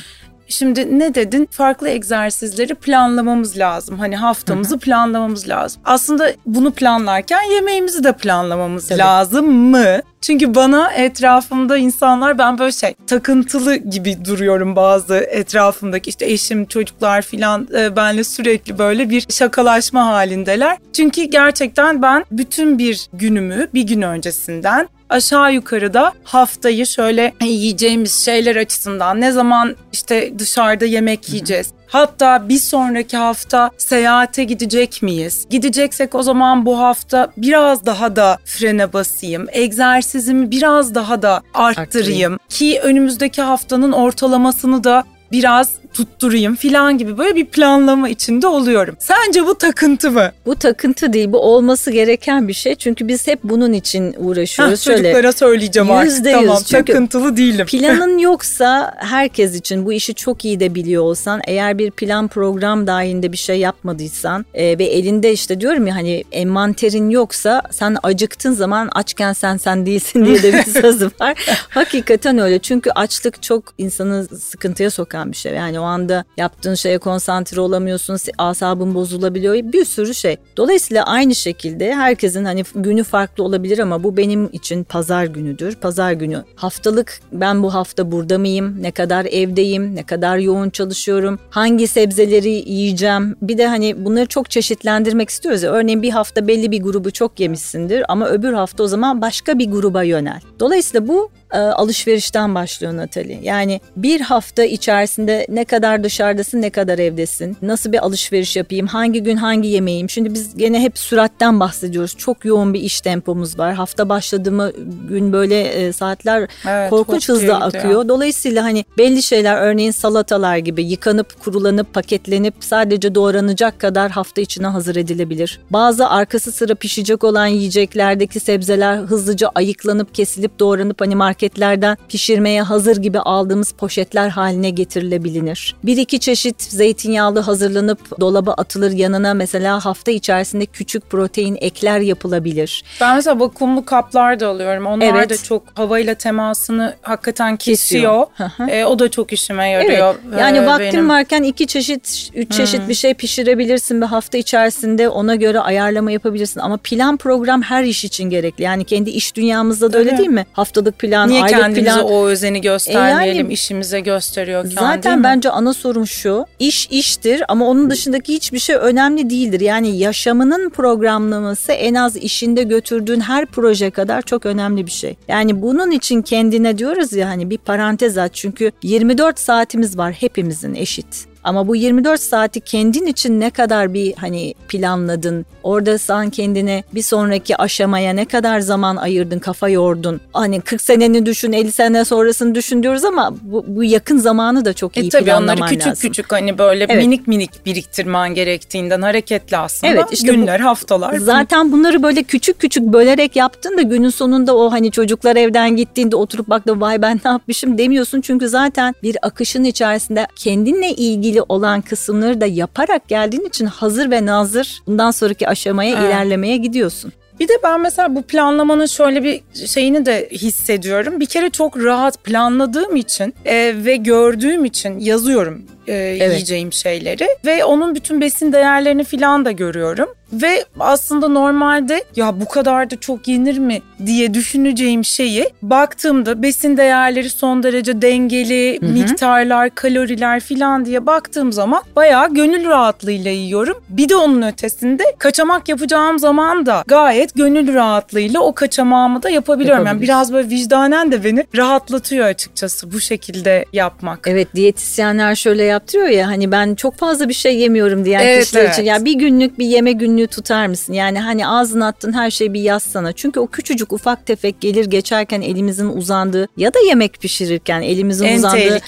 [0.48, 1.48] Şimdi ne dedin?
[1.50, 3.98] Farklı egzersizleri planlamamız lazım.
[3.98, 4.80] Hani haftamızı Hı-hı.
[4.80, 5.82] planlamamız lazım.
[5.84, 8.98] Aslında bunu planlarken yemeğimizi de planlamamız Tabii.
[8.98, 10.00] lazım mı?
[10.20, 17.22] Çünkü bana etrafımda insanlar ben böyle şey takıntılı gibi duruyorum bazı etrafımdaki işte eşim çocuklar
[17.22, 20.78] filan e, benle sürekli böyle bir şakalaşma halindeler.
[20.92, 28.24] Çünkü gerçekten ben bütün bir günümü bir gün öncesinden aşağı yukarı da haftayı şöyle yiyeceğimiz
[28.24, 31.72] şeyler açısından ne zaman işte dışarıda yemek yiyeceğiz.
[31.86, 35.46] Hatta bir sonraki hafta seyahate gidecek miyiz?
[35.50, 39.46] Gideceksek o zaman bu hafta biraz daha da frene basayım.
[39.52, 41.78] Egzersizimi biraz daha da arttırayım.
[41.78, 42.38] arttırayım.
[42.48, 48.96] Ki önümüzdeki haftanın ortalamasını da biraz tutturayım filan gibi böyle bir planlama içinde oluyorum.
[48.98, 50.32] Sence bu takıntı mı?
[50.46, 52.74] Bu takıntı değil bu olması gereken bir şey.
[52.74, 54.80] Çünkü biz hep bunun için uğraşıyoruz.
[54.80, 57.66] Heh, Şöyle, çocuklara söyleyeceğim artık tamam Çünkü takıntılı değilim.
[57.66, 62.86] Planın yoksa herkes için bu işi çok iyi de biliyor olsan eğer bir plan program
[62.86, 68.52] dahilinde bir şey yapmadıysan e, ve elinde işte diyorum ya hani envanterin yoksa sen acıktığın
[68.52, 71.46] zaman açken sen sen değilsin diye de bir sözü var.
[71.68, 75.54] Hakikaten öyle çünkü açlık çok insanı sıkıntıya sokan bir şey.
[75.54, 79.54] Yani o anda yaptığın şeye konsantre olamıyorsun, asabın bozulabiliyor.
[79.54, 80.36] Bir sürü şey.
[80.56, 85.76] Dolayısıyla aynı şekilde herkesin hani günü farklı olabilir ama bu benim için pazar günüdür.
[85.76, 88.82] Pazar günü haftalık ben bu hafta burada mıyım?
[88.82, 89.96] Ne kadar evdeyim?
[89.96, 91.38] Ne kadar yoğun çalışıyorum?
[91.50, 93.36] Hangi sebzeleri yiyeceğim?
[93.42, 95.72] Bir de hani bunları çok çeşitlendirmek istiyoruz ya.
[95.72, 99.70] Örneğin bir hafta belli bir grubu çok yemişsindir ama öbür hafta o zaman başka bir
[99.70, 100.40] gruba yönel.
[100.60, 103.38] Dolayısıyla bu e, alışverişten başlıyor Natali.
[103.42, 107.56] Yani bir hafta içerisinde ne kadar dışarıdasın ne kadar evdesin.
[107.62, 108.86] Nasıl bir alışveriş yapayım?
[108.86, 110.10] Hangi gün hangi yemeğim?
[110.10, 112.16] Şimdi biz gene hep süratten bahsediyoruz.
[112.16, 113.74] Çok yoğun bir iş tempomuz var.
[113.74, 114.72] Hafta başladığımı
[115.08, 118.02] gün böyle e, saatler evet, korkunç hızla akıyor.
[118.02, 118.08] Ya.
[118.08, 124.66] Dolayısıyla hani belli şeyler örneğin salatalar gibi yıkanıp kurulanıp paketlenip sadece doğranacak kadar hafta içine
[124.66, 125.60] hazır edilebilir.
[125.70, 132.62] Bazı arkası sıra pişecek olan yiyeceklerdeki sebzeler hızlıca ayıklanıp kesilip doğranıp hani market marketlerden pişirmeye
[132.62, 135.76] hazır gibi aldığımız poşetler haline getirilebilir.
[135.84, 142.84] Bir iki çeşit zeytinyağlı hazırlanıp dolaba atılır yanına mesela hafta içerisinde küçük protein ekler yapılabilir.
[143.00, 144.86] Ben mesela vakumlu kaplar da alıyorum.
[144.86, 145.30] Onlar evet.
[145.30, 148.26] da çok havayla temasını hakikaten kesiyor.
[148.38, 148.68] kesiyor.
[148.70, 150.14] e, o da çok işime yarıyor.
[150.28, 150.40] Evet.
[150.40, 151.08] Yani e, vaktin benim.
[151.08, 152.88] varken iki çeşit, üç çeşit hmm.
[152.88, 156.60] bir şey pişirebilirsin ve hafta içerisinde ona göre ayarlama yapabilirsin.
[156.60, 158.64] Ama plan program her iş için gerekli.
[158.64, 160.46] Yani kendi iş dünyamızda da öyle değil mi?
[160.52, 162.04] Haftalık plan, Niye kendimize plan...
[162.04, 164.80] o özeni göstermeyelim, e yani, işimize gösteriyor kendini.
[164.80, 169.60] Zaten bence ana sorun şu, iş iştir ama onun dışındaki hiçbir şey önemli değildir.
[169.60, 175.16] Yani yaşamının programlaması en az işinde götürdüğün her proje kadar çok önemli bir şey.
[175.28, 180.74] Yani bunun için kendine diyoruz ya hani bir parantez aç çünkü 24 saatimiz var hepimizin
[180.74, 181.27] eşit.
[181.44, 185.46] Ama bu 24 saati kendin için ne kadar bir hani planladın?
[185.62, 190.20] Orada sen kendine bir sonraki aşamaya ne kadar zaman ayırdın, kafa yordun?
[190.32, 194.72] Hani 40 seneni düşün, 50 sene sonrasını düşün diyoruz ama bu, bu yakın zamanı da
[194.72, 196.08] çok e iyi e, tabii planlaman onları küçük lazım.
[196.08, 197.04] küçük hani böyle evet.
[197.04, 199.92] minik minik biriktirmen gerektiğinden hareketli aslında.
[199.92, 201.16] Evet, işte günler, bu, haftalar.
[201.16, 206.16] Zaten bunları böyle küçük küçük bölerek yaptın da günün sonunda o hani çocuklar evden gittiğinde
[206.16, 208.20] oturup baktı vay ben ne yapmışım demiyorsun.
[208.20, 214.10] Çünkü zaten bir akışın içerisinde kendinle ilgili ilgili olan kısımları da yaparak geldiğin için hazır
[214.10, 216.04] ve nazır bundan sonraki aşamaya evet.
[216.04, 217.12] ilerlemeye gidiyorsun.
[217.40, 221.20] Bir de ben mesela bu planlamanın şöyle bir şeyini de hissediyorum.
[221.20, 226.32] Bir kere çok rahat planladığım için e, ve gördüğüm için yazıyorum e, evet.
[226.32, 230.08] yiyeceğim şeyleri ve onun bütün besin değerlerini falan da görüyorum.
[230.32, 236.76] Ve aslında normalde ya bu kadar da çok yenir mi diye düşüneceğim şeyi baktığımda besin
[236.76, 238.90] değerleri son derece dengeli, Hı-hı.
[238.90, 243.76] miktarlar, kaloriler filan diye baktığım zaman bayağı gönül rahatlığıyla yiyorum.
[243.88, 249.86] Bir de onun ötesinde kaçamak yapacağım zaman da gayet gönül rahatlığıyla o kaçamağımı da yapabiliyorum.
[249.86, 254.26] Yani biraz böyle vicdanen de beni rahatlatıyor açıkçası bu şekilde yapmak.
[254.26, 258.60] Evet diyetisyenler şöyle yaptırıyor ya hani ben çok fazla bir şey yemiyorum diyen evet, kişiler
[258.60, 258.72] evet.
[258.72, 258.84] için.
[258.84, 260.92] Yani bir günlük bir yeme günlüğü tutar mısın?
[260.92, 263.12] Yani hani ağzına attın her şeyi bir yazsana.
[263.12, 268.38] Çünkü o küçücük ufak tefek gelir geçerken elimizin uzandığı ya da yemek pişirirken elimizin en
[268.38, 268.80] uzandığı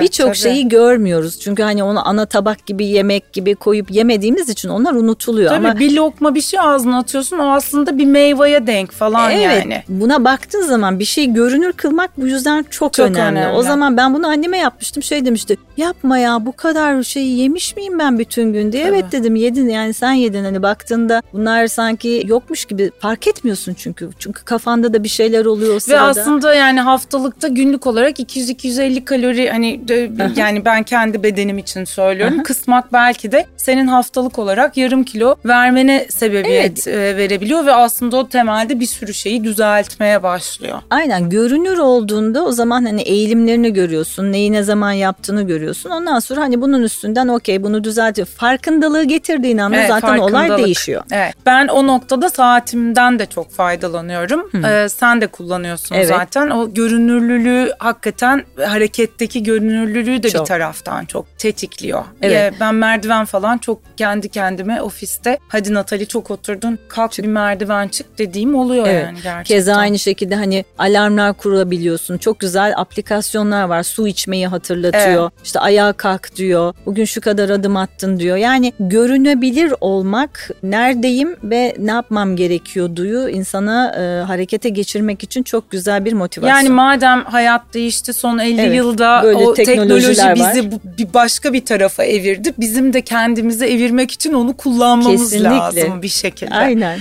[0.00, 1.40] birçok şeyi görmüyoruz.
[1.40, 5.50] Çünkü hani onu ana tabak gibi yemek gibi koyup yemediğimiz için onlar unutuluyor.
[5.50, 9.64] Tabii Ama bir lokma bir şey ağzına atıyorsun o aslında bir meyveye denk falan evet,
[9.64, 9.82] yani.
[9.88, 13.38] Buna baktığın zaman bir şey görünür kılmak bu yüzden çok, çok önemli.
[13.38, 13.56] önemli.
[13.56, 15.56] O zaman ben bunu anneme yapmıştım şey demişti.
[15.76, 18.84] Yapma ya bu kadar şeyi yemiş miyim ben bütün gün diye.
[18.84, 18.96] Tabii.
[18.96, 23.74] Evet dedim yedin yani sen yedin hani bak baktığında bunlar sanki yokmuş gibi fark etmiyorsun
[23.74, 24.10] çünkü.
[24.18, 26.00] Çünkü kafanda da bir şeyler oluyor o sırada.
[26.00, 31.84] Ve aslında yani haftalıkta günlük olarak 200-250 kalori hani de, yani ben kendi bedenim için
[31.84, 32.42] söylüyorum.
[32.42, 36.88] Kısmak belki de senin haftalık olarak yarım kilo vermene sebebiyet evet.
[36.88, 40.78] E, verebiliyor ve aslında o temelde bir sürü şeyi düzeltmeye başlıyor.
[40.90, 45.90] Aynen görünür olduğunda o zaman hani eğilimlerini görüyorsun, neyi ne zaman yaptığını görüyorsun.
[45.90, 48.28] Ondan sonra hani bunun üstünden okey bunu düzeltiyor.
[48.28, 51.02] Farkındalığı getirdiğin anda evet, zaten olay değişiyor.
[51.12, 51.34] Evet.
[51.46, 54.50] Ben o noktada saatimden de çok faydalanıyorum.
[54.66, 56.08] Ee, sen de kullanıyorsun evet.
[56.08, 56.50] zaten.
[56.50, 60.40] O görünürlülüğü hakikaten hareketteki görünürlülüğü de çok.
[60.40, 62.04] bir taraftan çok tetikliyor.
[62.22, 62.54] Evet.
[62.54, 67.24] Ee, ben merdiven falan çok kendi kendime ofiste hadi Natali çok oturdun kalk çık.
[67.24, 69.04] bir merdiven çık dediğim oluyor evet.
[69.04, 69.56] yani gerçekten.
[69.56, 72.18] Keza aynı şekilde hani alarmlar kurabiliyorsun.
[72.18, 73.82] Çok güzel aplikasyonlar var.
[73.82, 75.22] Su içmeyi hatırlatıyor.
[75.22, 75.44] Evet.
[75.44, 76.74] İşte ayağa kalk diyor.
[76.86, 78.36] Bugün şu kadar adım attın diyor.
[78.36, 85.70] Yani görünebilir olmak neredeyim ve ne yapmam gerekiyor duyu insana e, harekete geçirmek için çok
[85.70, 86.56] güzel bir motivasyon.
[86.56, 91.64] Yani madem hayat değişti son 50 evet, yılda o teknoloji bizi bu, bir başka bir
[91.64, 92.54] tarafa evirdi.
[92.58, 95.56] Bizim de kendimizi evirmek için onu kullanmamız Kesinlikle.
[95.56, 96.54] lazım bir şekilde.
[96.54, 96.98] Aynen.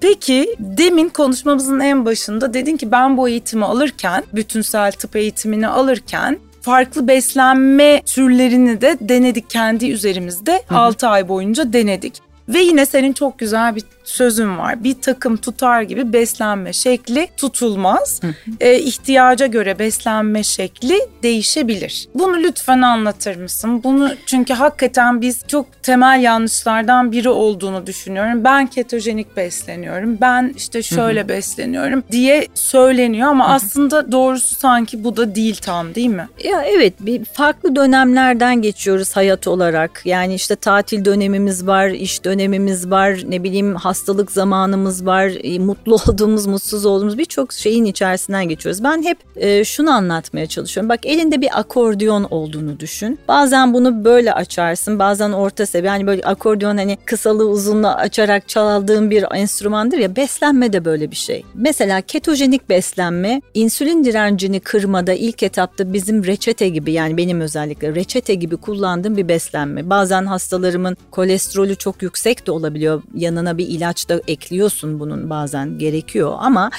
[0.00, 6.38] Peki demin konuşmamızın en başında dedin ki ben bu eğitimi alırken, bütünsel tıp eğitimini alırken
[6.64, 10.62] farklı beslenme türlerini de denedik kendi üzerimizde.
[10.66, 10.78] Hı hı.
[10.78, 12.14] 6 ay boyunca denedik.
[12.48, 14.84] Ve yine senin çok güzel bir sözüm var.
[14.84, 18.20] Bir takım tutar gibi beslenme şekli tutulmaz.
[18.60, 22.08] e, ihtiyaca göre beslenme şekli değişebilir.
[22.14, 23.84] Bunu lütfen anlatır mısın?
[23.84, 28.44] Bunu çünkü hakikaten biz çok temel yanlışlardan biri olduğunu düşünüyorum.
[28.44, 30.18] Ben ketojenik besleniyorum.
[30.20, 36.08] Ben işte şöyle besleniyorum diye söyleniyor ama aslında doğrusu sanki bu da değil tam değil
[36.08, 36.28] mi?
[36.44, 40.02] Ya evet bir farklı dönemlerden geçiyoruz hayat olarak.
[40.04, 45.94] Yani işte tatil dönemimiz var, iş dönemimiz var, ne bileyim hastalık zamanımız var, e, mutlu
[46.08, 48.84] olduğumuz, mutsuz olduğumuz birçok şeyin içerisinden geçiyoruz.
[48.84, 50.88] Ben hep e, şunu anlatmaya çalışıyorum.
[50.88, 53.18] Bak elinde bir akordeon olduğunu düşün.
[53.28, 55.92] Bazen bunu böyle açarsın, bazen orta seviye.
[55.92, 60.16] Yani böyle akordeon hani kısalı uzunlu açarak çaldığın bir enstrümandır ya.
[60.16, 61.44] Beslenme de böyle bir şey.
[61.54, 68.34] Mesela ketojenik beslenme insülin direncini kırmada ilk etapta bizim reçete gibi yani benim özellikle reçete
[68.34, 69.90] gibi kullandığım bir beslenme.
[69.90, 73.02] Bazen hastalarımın kolesterolü çok yüksek de olabiliyor.
[73.14, 76.70] Yanına bir ilaç ilaç da ekliyorsun bunun bazen gerekiyor ama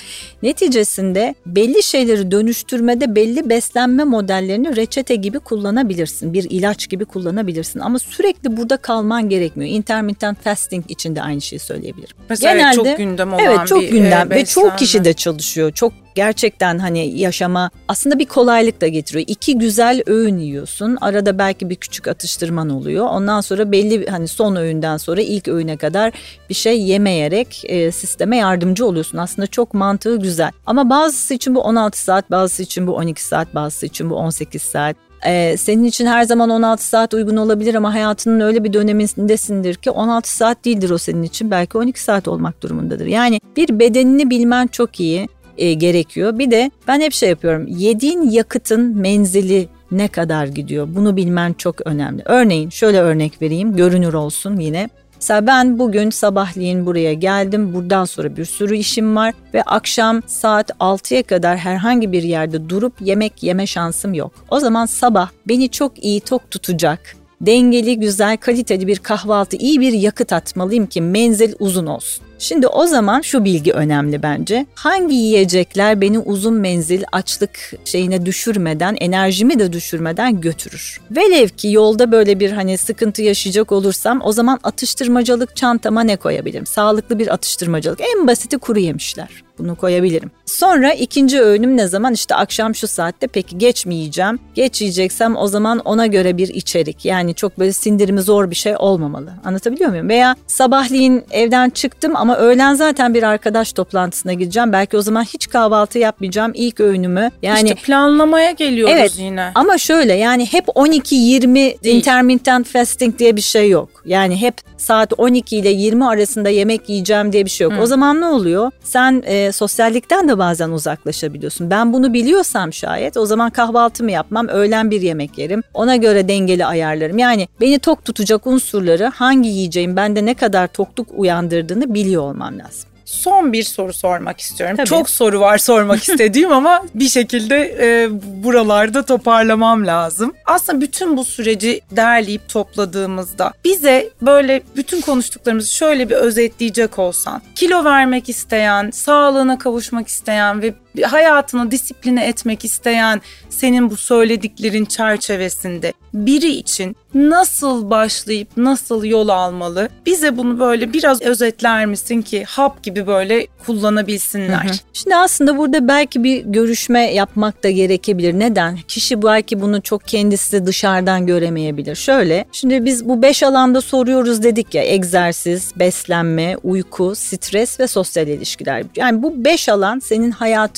[0.44, 6.34] neticesinde belli şeyleri dönüştürmede belli beslenme modellerini reçete gibi kullanabilirsin.
[6.34, 9.72] Bir ilaç gibi kullanabilirsin ama sürekli burada kalman gerekmiyor.
[9.72, 12.18] Intermittent fasting için de aynı şeyi söyleyebilirim.
[12.30, 15.72] Mesela Genelde, çok gündem olan evet, çok bir gündem e, ve çok kişi de çalışıyor.
[15.72, 19.26] Çok gerçekten hani yaşama aslında bir kolaylık da getiriyor.
[19.28, 20.98] İki güzel öğün yiyorsun.
[21.02, 23.06] Arada belki bir küçük atıştırman oluyor.
[23.06, 26.14] Ondan sonra belli hani son öğünden sonra ilk öğüne kadar
[26.50, 29.18] bir şey yemeyerek e, sisteme yardımcı oluyorsun.
[29.18, 30.52] Aslında çok mantığı güzel.
[30.66, 34.62] Ama bazısı için bu 16 saat, bazısı için bu 12 saat, bazısı için bu 18
[34.62, 34.96] saat.
[35.26, 39.92] Ee, senin için her zaman 16 saat uygun olabilir ama hayatının öyle bir dönemindesindir ki
[39.92, 41.52] 16 saat değildir o senin için.
[41.52, 43.06] Belki 12 saat olmak durumundadır.
[43.06, 45.28] Yani bir bedenini bilmen çok iyi
[45.58, 46.40] e, gerekiyor.
[46.40, 47.68] Bir de ben hep şey yapıyorum.
[47.68, 50.88] Yediğin yakıtın menzili ne kadar gidiyor?
[50.96, 52.22] Bunu bilmen çok önemli.
[52.26, 53.76] Örneğin şöyle örnek vereyim.
[53.76, 54.90] Görünür olsun yine.
[55.16, 57.74] Mesela ben bugün sabahleyin buraya geldim.
[57.74, 62.94] Buradan sonra bir sürü işim var ve akşam saat 6'ya kadar herhangi bir yerde durup
[63.02, 64.32] yemek yeme şansım yok.
[64.50, 69.94] O zaman sabah beni çok iyi tok tutacak dengeli, güzel, kaliteli bir kahvaltı, iyi bir
[69.94, 72.25] yakıt atmalıyım ki menzil uzun olsun.
[72.40, 74.66] Şimdi o zaman şu bilgi önemli bence.
[74.76, 81.02] Hangi yiyecekler beni uzun menzil açlık şeyine düşürmeden, enerjimi de düşürmeden götürür?
[81.12, 86.66] Velev ki yolda böyle bir hani sıkıntı yaşayacak olursam o zaman atıştırmacılık çantama ne koyabilirim?
[86.66, 88.02] Sağlıklı bir atıştırmacılık.
[88.02, 89.45] En basiti kuru yemişler.
[89.58, 90.32] Bunu koyabilirim.
[90.46, 92.14] Sonra ikinci öğünüm ne zaman?
[92.14, 94.40] İşte akşam şu saatte peki geç mi yiyeceğim?
[94.54, 97.06] Geç yiyeceksem o zaman ona göre bir içerik.
[97.06, 99.34] Yani çok böyle sindirimi zor bir şey olmamalı.
[99.46, 100.10] Anlatabiliyor muyum?
[100.10, 104.74] Veya sabahleyin evden çıktım ama öğlen zaten bir arkadaş toplantısına gideceğim.
[104.74, 106.52] Belki o zaman hiç kahvaltı yapmayacağım.
[106.56, 107.32] İlk öğünümü.
[107.42, 109.52] Yani işte planlamaya geliyoruz evet, yine.
[109.56, 113.90] Ama şöyle yani hep 12-20 intermittent fasting diye bir şey yok.
[114.06, 117.74] Yani hep saat 12 ile 20 arasında yemek yiyeceğim diye bir şey yok.
[117.74, 117.82] Hı.
[117.82, 118.72] O zaman ne oluyor?
[118.84, 121.70] Sen e, sosyallikten de bazen uzaklaşabiliyorsun.
[121.70, 125.64] Ben bunu biliyorsam şayet o zaman kahvaltımı yapmam, öğlen bir yemek yerim.
[125.74, 127.18] Ona göre dengeli ayarlarım.
[127.18, 132.95] Yani beni tok tutacak unsurları hangi yiyeceğim bende ne kadar tokluk uyandırdığını biliyor olmam lazım
[133.06, 134.78] son bir soru sormak istiyorum.
[134.78, 134.88] Tabii.
[134.88, 138.10] Çok soru var sormak istediğim ama bir şekilde e,
[138.44, 140.34] buralarda toparlamam lazım.
[140.46, 147.42] Aslında bütün bu süreci derleyip topladığımızda bize böyle bütün konuştuklarımızı şöyle bir özetleyecek olsan.
[147.56, 150.74] Kilo vermek isteyen, sağlığına kavuşmak isteyen ve
[151.04, 159.90] hayatını disipline etmek isteyen senin bu söylediklerin çerçevesinde biri için nasıl başlayıp nasıl yol almalı?
[160.06, 164.64] Bize bunu böyle biraz özetler misin ki hap gibi böyle kullanabilsinler?
[164.64, 164.74] Hı hı.
[164.94, 168.34] Şimdi aslında burada belki bir görüşme yapmak da gerekebilir.
[168.34, 168.78] Neden?
[168.88, 171.96] Kişi belki bunu çok kendisi dışarıdan göremeyebilir.
[171.96, 178.28] Şöyle, şimdi biz bu beş alanda soruyoruz dedik ya egzersiz, beslenme, uyku, stres ve sosyal
[178.28, 178.84] ilişkiler.
[178.96, 180.32] Yani bu beş alan senin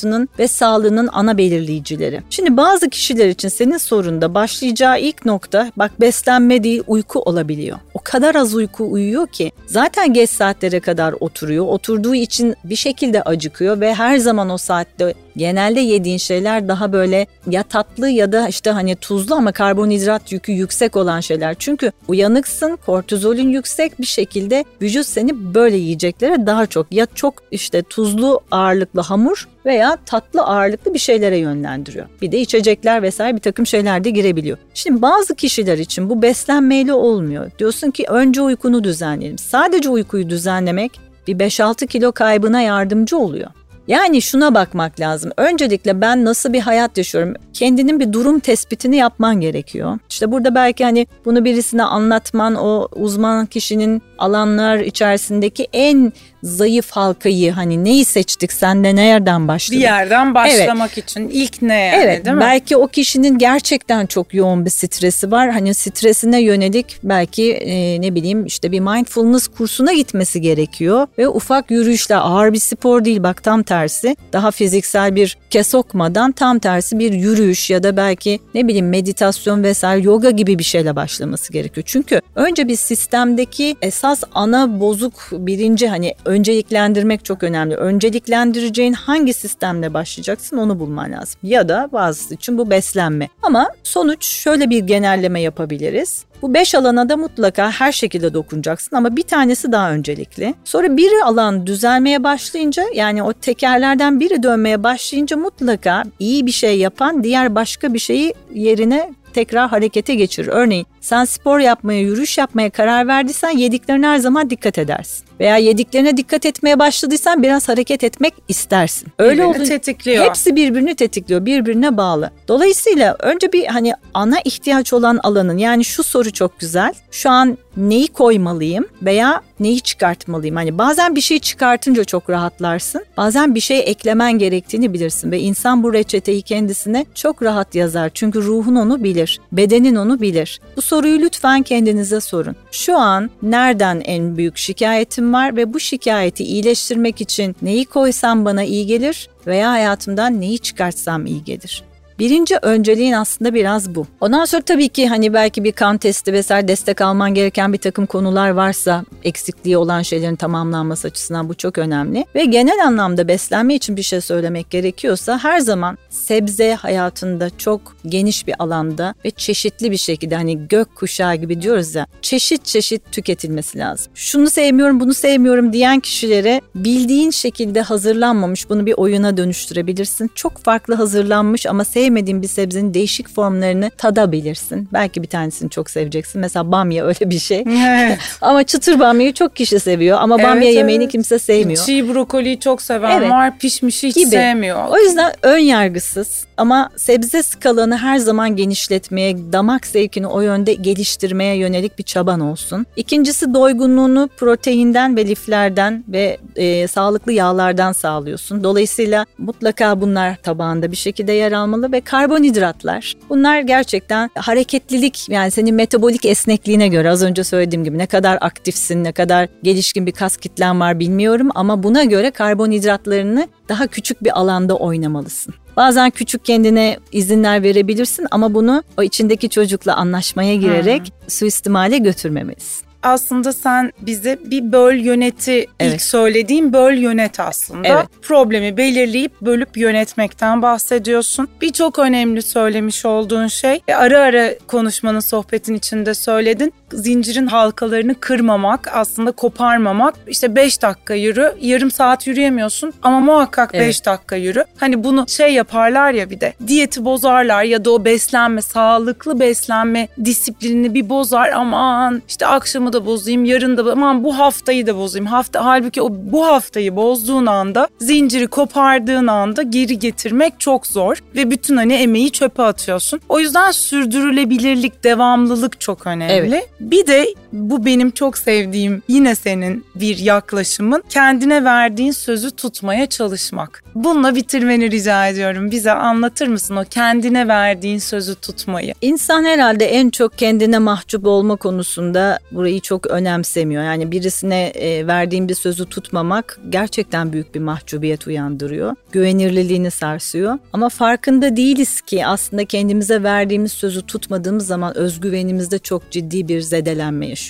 [0.07, 2.21] hayatının ve sağlığının ana belirleyicileri.
[2.29, 7.77] Şimdi bazı kişiler için senin sorunda başlayacağı ilk nokta bak beslenme değil uyku olabiliyor.
[7.93, 11.65] O kadar az uyku uyuyor ki zaten geç saatlere kadar oturuyor.
[11.65, 17.27] Oturduğu için bir şekilde acıkıyor ve her zaman o saatte genelde yediğin şeyler daha böyle
[17.49, 21.55] ya tatlı ya da işte hani tuzlu ama karbonhidrat yükü yüksek olan şeyler.
[21.59, 27.81] Çünkü uyanıksın, kortizolün yüksek bir şekilde vücut seni böyle yiyeceklere daha çok ya çok işte
[27.81, 32.05] tuzlu ağırlıklı hamur veya tatlı ağırlıklı bir şeylere yönlendiriyor.
[32.21, 34.57] Bir de içecekler vesaire bir takım şeyler de girebiliyor.
[34.73, 37.51] Şimdi bazı kişiler için bu beslenmeyle olmuyor.
[37.59, 39.37] Diyorsun ki önce uykunu düzenleyelim.
[39.37, 43.49] Sadece uykuyu düzenlemek bir 5-6 kilo kaybına yardımcı oluyor.
[43.87, 45.31] Yani şuna bakmak lazım.
[45.37, 47.33] Öncelikle ben nasıl bir hayat yaşıyorum?
[47.53, 49.99] Kendinin bir durum tespitini yapman gerekiyor.
[50.09, 56.13] İşte burada belki hani bunu birisine anlatman o uzman kişinin alanlar içerisindeki en
[56.43, 59.79] zayıf halkayı hani neyi seçtik sen de nereden başladın?
[59.79, 61.09] Bir yerden başlamak evet.
[61.09, 62.41] için ilk ne yani evet, değil mi?
[62.41, 65.51] Belki o kişinin gerçekten çok yoğun bir stresi var.
[65.51, 71.71] Hani stresine yönelik belki e, ne bileyim işte bir mindfulness kursuna gitmesi gerekiyor ve ufak
[71.71, 76.99] yürüyüşle ağır bir spor değil bak tam tersi daha fiziksel bir kes sokmadan tam tersi
[76.99, 81.83] bir yürüyüş ya da belki ne bileyim meditasyon vesaire yoga gibi bir şeyle başlaması gerekiyor.
[81.87, 87.75] Çünkü önce bir sistemdeki esas ana bozuk birinci hani önceliklendirmek çok önemli.
[87.75, 91.39] Önceliklendireceğin hangi sistemle başlayacaksın onu bulman lazım.
[91.43, 93.29] Ya da bazısı için bu beslenme.
[93.41, 96.25] Ama sonuç şöyle bir genelleme yapabiliriz.
[96.41, 100.53] Bu beş alana da mutlaka her şekilde dokunacaksın ama bir tanesi daha öncelikli.
[100.63, 106.77] Sonra biri alan düzelmeye başlayınca yani o tekerlerden biri dönmeye başlayınca mutlaka iyi bir şey
[106.77, 110.47] yapan diğer başka bir şeyi yerine tekrar harekete geçirir.
[110.47, 115.27] Örneğin sen spor yapmaya, yürüyüş yapmaya karar verdiysen yediklerine her zaman dikkat edersin.
[115.39, 119.07] Veya yediklerine dikkat etmeye başladıysan biraz hareket etmek istersin.
[119.19, 119.63] Öyle oldu.
[119.63, 120.25] tetikliyor.
[120.25, 122.31] Hepsi birbirini tetikliyor, birbirine bağlı.
[122.47, 126.93] Dolayısıyla önce bir hani ana ihtiyaç olan alanın yani şu soru çok güzel.
[127.11, 130.55] Şu an neyi koymalıyım veya neyi çıkartmalıyım?
[130.55, 133.05] Hani bazen bir şey çıkartınca çok rahatlarsın.
[133.17, 138.11] Bazen bir şey eklemen gerektiğini bilirsin ve insan bu reçeteyi kendisine çok rahat yazar.
[138.13, 140.61] Çünkü ruhun onu bilir, bedenin onu bilir.
[140.75, 142.55] Bu soruyu lütfen kendinize sorun.
[142.71, 148.63] Şu an nereden en büyük şikayetim var ve bu şikayeti iyileştirmek için neyi koysam bana
[148.63, 151.83] iyi gelir veya hayatımdan neyi çıkartsam iyi gelir?
[152.19, 154.07] Birinci önceliğin aslında biraz bu.
[154.21, 158.05] Ondan sonra tabii ki hani belki bir kan testi vesaire destek alman gereken bir takım
[158.05, 162.25] konular varsa eksikliği olan şeylerin tamamlanması açısından bu çok önemli.
[162.35, 168.47] Ve genel anlamda beslenme için bir şey söylemek gerekiyorsa her zaman sebze hayatında çok geniş
[168.47, 173.77] bir alanda ve çeşitli bir şekilde hani gök kuşağı gibi diyoruz ya çeşit çeşit tüketilmesi
[173.77, 174.11] lazım.
[174.15, 180.31] Şunu sevmiyorum bunu sevmiyorum diyen kişilere bildiğin şekilde hazırlanmamış bunu bir oyuna dönüştürebilirsin.
[180.35, 184.89] Çok farklı hazırlanmış ama sev sevmediğin bir sebzenin değişik formlarını tadabilirsin.
[184.93, 186.41] Belki bir tanesini çok seveceksin.
[186.41, 187.63] Mesela bamya öyle bir şey.
[187.67, 188.19] Evet.
[188.41, 190.75] ama çıtır bamyayı çok kişi seviyor ama evet, bamya evet.
[190.75, 191.85] yemeğini kimse sevmiyor.
[191.85, 193.31] Çiğ brokoliyi çok seven evet.
[193.31, 194.29] var, pişmişi hiç gibi.
[194.29, 194.87] sevmiyor.
[194.89, 201.55] O yüzden ön yargısız ama sebze skalanı her zaman genişletmeye, damak zevkini o yönde geliştirmeye
[201.55, 202.85] yönelik bir çaban olsun.
[202.95, 208.63] İkincisi doygunluğunu proteinden ve liflerden ve e, sağlıklı yağlardan sağlıyorsun.
[208.63, 213.13] Dolayısıyla mutlaka bunlar tabağında bir şekilde yer almalı ve ve karbonhidratlar.
[213.29, 219.03] Bunlar gerçekten hareketlilik yani senin metabolik esnekliğine göre az önce söylediğim gibi ne kadar aktifsin,
[219.03, 224.39] ne kadar gelişkin bir kas kitlen var bilmiyorum ama buna göre karbonhidratlarını daha küçük bir
[224.39, 225.53] alanda oynamalısın.
[225.75, 231.29] Bazen küçük kendine izinler verebilirsin ama bunu o içindeki çocukla anlaşmaya girerek hmm.
[231.29, 235.93] suistimale götürmemelisin aslında sen bize bir böl yöneti evet.
[235.93, 237.87] ilk söylediğim böl yönet aslında.
[237.87, 238.05] Evet.
[238.21, 241.47] Problemi belirleyip bölüp yönetmekten bahsediyorsun.
[241.61, 246.73] Bir çok önemli söylemiş olduğun şey ara ara konuşmanın sohbetin içinde söyledin.
[246.93, 250.15] Zincirin halkalarını kırmamak, aslında koparmamak.
[250.27, 254.05] İşte 5 dakika yürü, yarım saat yürüyemiyorsun ama muhakkak 5 evet.
[254.05, 254.65] dakika yürü.
[254.77, 260.07] Hani bunu şey yaparlar ya bir de diyeti bozarlar ya da o beslenme, sağlıklı beslenme
[260.25, 265.25] disiplinini bir bozar aman işte akşamı da bozayım, yarın da aman bu haftayı da bozayım.
[265.25, 271.51] Hafta halbuki o bu haftayı bozduğun anda zinciri kopardığın anda geri getirmek çok zor ve
[271.51, 273.21] bütün hani emeği çöpe atıyorsun.
[273.29, 276.33] O yüzden sürdürülebilirlik, devamlılık çok önemli.
[276.33, 276.69] Evet.
[276.79, 283.83] Bir de bu benim çok sevdiğim yine senin bir yaklaşımın kendine verdiğin sözü tutmaya çalışmak.
[283.95, 285.71] Bununla bitirmeni rica ediyorum.
[285.71, 288.93] Bize anlatır mısın o kendine verdiğin sözü tutmayı?
[289.01, 293.83] İnsan herhalde en çok kendine mahcup olma konusunda burayı çok önemsemiyor.
[293.83, 298.95] Yani birisine e, verdiğim bir sözü tutmamak gerçekten büyük bir mahcubiyet uyandırıyor.
[299.11, 300.59] Güvenirliliğini sarsıyor.
[300.73, 307.27] Ama farkında değiliz ki aslında kendimize verdiğimiz sözü tutmadığımız zaman özgüvenimizde çok ciddi bir zedelenme
[307.27, 307.46] yaşıyoruz.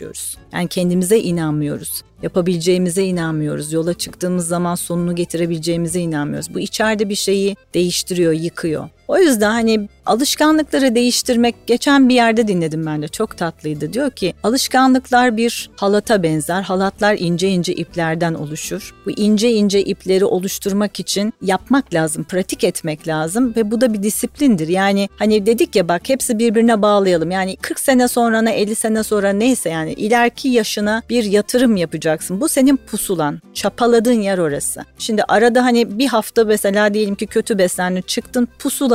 [0.54, 2.02] Yani kendimize inanmıyoruz.
[2.24, 3.74] Yapabileceğimize inanmıyoruz.
[3.74, 6.54] Yola çıktığımız zaman sonunu getirebileceğimize inanmıyoruz.
[6.54, 8.90] Bu içeride bir şeyi değiştiriyor, yıkıyor.
[9.08, 13.94] O yüzden hani alışkanlıkları değiştirmek geçen bir yerde dinledim ben de çok tatlıydı.
[13.94, 16.62] Diyor ki alışkanlıklar bir halata benzer.
[16.62, 18.96] Halatlar ince ince iplerden oluşur.
[19.06, 24.04] Bu ince ince ipleri oluşturmak için yapmak lazım, pratik etmek lazım ve bu da bir
[24.04, 24.68] disiplindir.
[24.68, 27.32] Yani hani dedik ya bak hepsi birbirine bağlayalım.
[27.32, 32.42] Yani 40 sene sonra ne 50 sene sonra neyse yani ileriki yaşına bir yatırım yapacaksın.
[32.42, 34.82] Bu senin pusulan, çapaladığın yer orası.
[34.98, 38.48] Şimdi arada hani bir hafta mesela diyelim ki kötü beslendin çıktın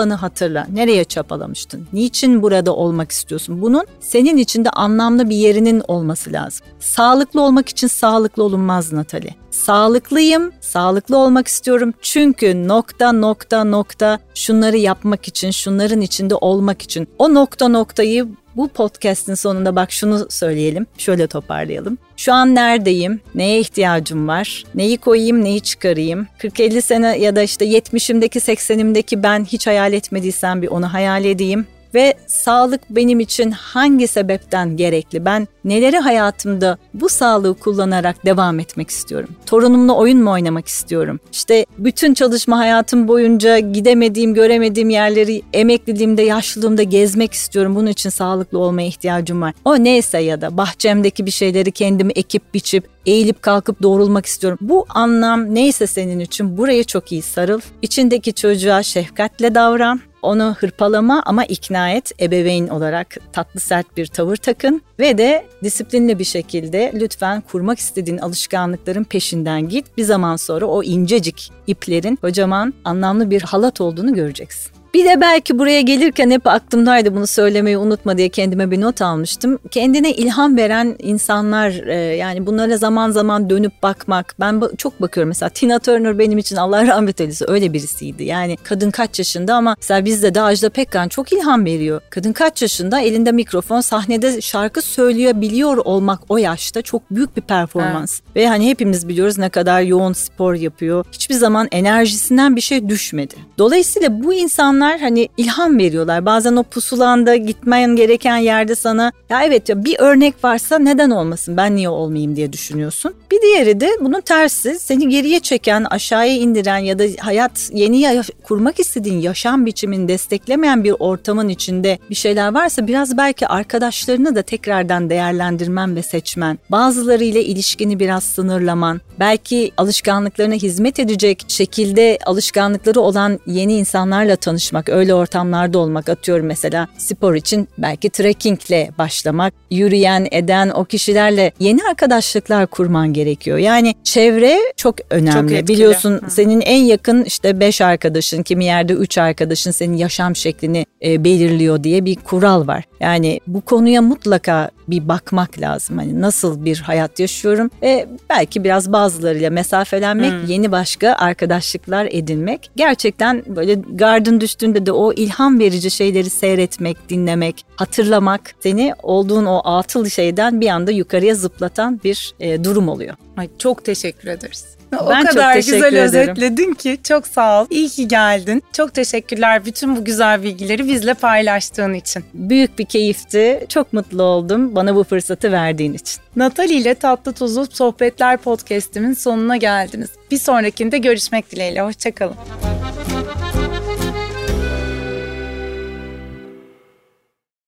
[0.02, 0.66] pusulanı hatırla.
[0.72, 1.86] Nereye çapalamıştın?
[1.92, 3.62] Niçin burada olmak istiyorsun?
[3.62, 6.66] Bunun senin içinde anlamlı bir yerinin olması lazım.
[6.80, 9.34] Sağlıklı olmak için sağlıklı olunmaz Natali.
[9.50, 17.08] Sağlıklıyım, sağlıklı olmak istiyorum çünkü nokta nokta nokta şunları yapmak için, şunların içinde olmak için.
[17.18, 21.98] O nokta noktayı bu podcast'in sonunda bak şunu söyleyelim, şöyle toparlayalım.
[22.16, 23.20] Şu an neredeyim?
[23.34, 24.64] Neye ihtiyacım var?
[24.74, 26.26] Neyi koyayım, neyi çıkarayım?
[26.38, 31.66] 40-50 sene ya da işte 70'imdeki 80'imdeki ben hiç hayal etmediysem bir onu hayal edeyim
[31.94, 35.24] ve sağlık benim için hangi sebepten gerekli?
[35.24, 39.28] Ben neleri hayatımda bu sağlığı kullanarak devam etmek istiyorum?
[39.46, 41.20] Torunumla oyun mu oynamak istiyorum?
[41.32, 47.76] İşte bütün çalışma hayatım boyunca gidemediğim, göremediğim yerleri emekliliğimde, yaşlılığımda gezmek istiyorum.
[47.76, 49.54] Bunun için sağlıklı olmaya ihtiyacım var.
[49.64, 54.58] O neyse ya da bahçemdeki bir şeyleri kendimi ekip biçip eğilip kalkıp doğrulmak istiyorum.
[54.60, 57.60] Bu anlam neyse senin için buraya çok iyi sarıl.
[57.82, 62.12] İçindeki çocuğa şefkatle davran onu hırpalama ama ikna et.
[62.20, 68.18] Ebeveyn olarak tatlı sert bir tavır takın ve de disiplinli bir şekilde lütfen kurmak istediğin
[68.18, 69.96] alışkanlıkların peşinden git.
[69.96, 74.81] Bir zaman sonra o incecik iplerin kocaman anlamlı bir halat olduğunu göreceksin.
[74.94, 79.58] Bir de belki buraya gelirken hep aklımdaydı bunu söylemeyi unutma diye kendime bir not almıştım.
[79.70, 84.34] Kendine ilham veren insanlar e, yani bunlara zaman zaman dönüp bakmak.
[84.40, 88.24] Ben çok bakıyorum mesela Tina Turner benim için Allah rahmet eylesin öyle birisiydi.
[88.24, 92.00] Yani kadın kaç yaşında ama mesela bizde de Ajda Pekkan çok ilham veriyor.
[92.10, 98.20] Kadın kaç yaşında elinde mikrofon sahnede şarkı söyleyebiliyor olmak o yaşta çok büyük bir performans.
[98.26, 98.36] Evet.
[98.36, 101.04] Ve hani hepimiz biliyoruz ne kadar yoğun spor yapıyor.
[101.12, 103.34] Hiçbir zaman enerjisinden bir şey düşmedi.
[103.58, 106.26] Dolayısıyla bu insanlar insanlar hani ilham veriyorlar.
[106.26, 111.56] Bazen o pusulanda gitmen gereken yerde sana ya evet ya bir örnek varsa neden olmasın
[111.56, 113.14] ben niye olmayayım diye düşünüyorsun.
[113.30, 118.80] Bir diğeri de bunun tersi seni geriye çeken aşağıya indiren ya da hayat yeni kurmak
[118.80, 125.10] istediğin yaşam biçimini desteklemeyen bir ortamın içinde bir şeyler varsa biraz belki arkadaşlarını da tekrardan
[125.10, 126.58] değerlendirmen ve seçmen.
[126.70, 129.00] Bazılarıyla ilişkini biraz sınırlaman.
[129.20, 136.46] Belki alışkanlıklarına hizmet edecek şekilde alışkanlıkları olan yeni insanlarla tanışman çalışmak, öyle ortamlarda olmak atıyorum
[136.46, 143.58] mesela spor için belki trekkingle başlamak, yürüyen, eden o kişilerle yeni arkadaşlıklar kurman gerekiyor.
[143.58, 145.58] Yani çevre çok önemli.
[145.58, 146.30] Çok Biliyorsun Hı.
[146.30, 151.84] senin en yakın işte beş arkadaşın, kimi yerde üç arkadaşın senin yaşam şeklini e, belirliyor
[151.84, 152.84] diye bir kural var.
[153.00, 155.98] Yani bu konuya mutlaka bir bakmak lazım.
[155.98, 160.46] Hani nasıl bir hayat yaşıyorum ve belki biraz bazılarıyla mesafelenmek, hmm.
[160.46, 162.70] yeni başka arkadaşlıklar edinmek.
[162.76, 169.60] Gerçekten böyle gardın düştüğünde de o ilham verici şeyleri seyretmek, dinlemek, hatırlamak seni olduğun o
[169.64, 173.14] atıl şeyden bir anda yukarıya zıplatan bir e, durum oluyor.
[173.36, 174.64] Ay çok teşekkür ederiz.
[175.00, 176.04] O ben kadar güzel ederim.
[176.04, 177.66] özetledin ki çok sağ ol.
[177.70, 178.62] İyi ki geldin.
[178.72, 182.24] Çok teşekkürler bütün bu güzel bilgileri bizle paylaştığın için.
[182.34, 183.66] Büyük bir keyifti.
[183.68, 186.22] Çok mutlu oldum bana bu fırsatı verdiğin için.
[186.36, 190.10] Natali ile Tatlı Tuzlu Sohbetler podcast'imin sonuna geldiniz.
[190.30, 191.80] Bir sonrakinde görüşmek dileğiyle.
[191.80, 192.36] Hoşçakalın.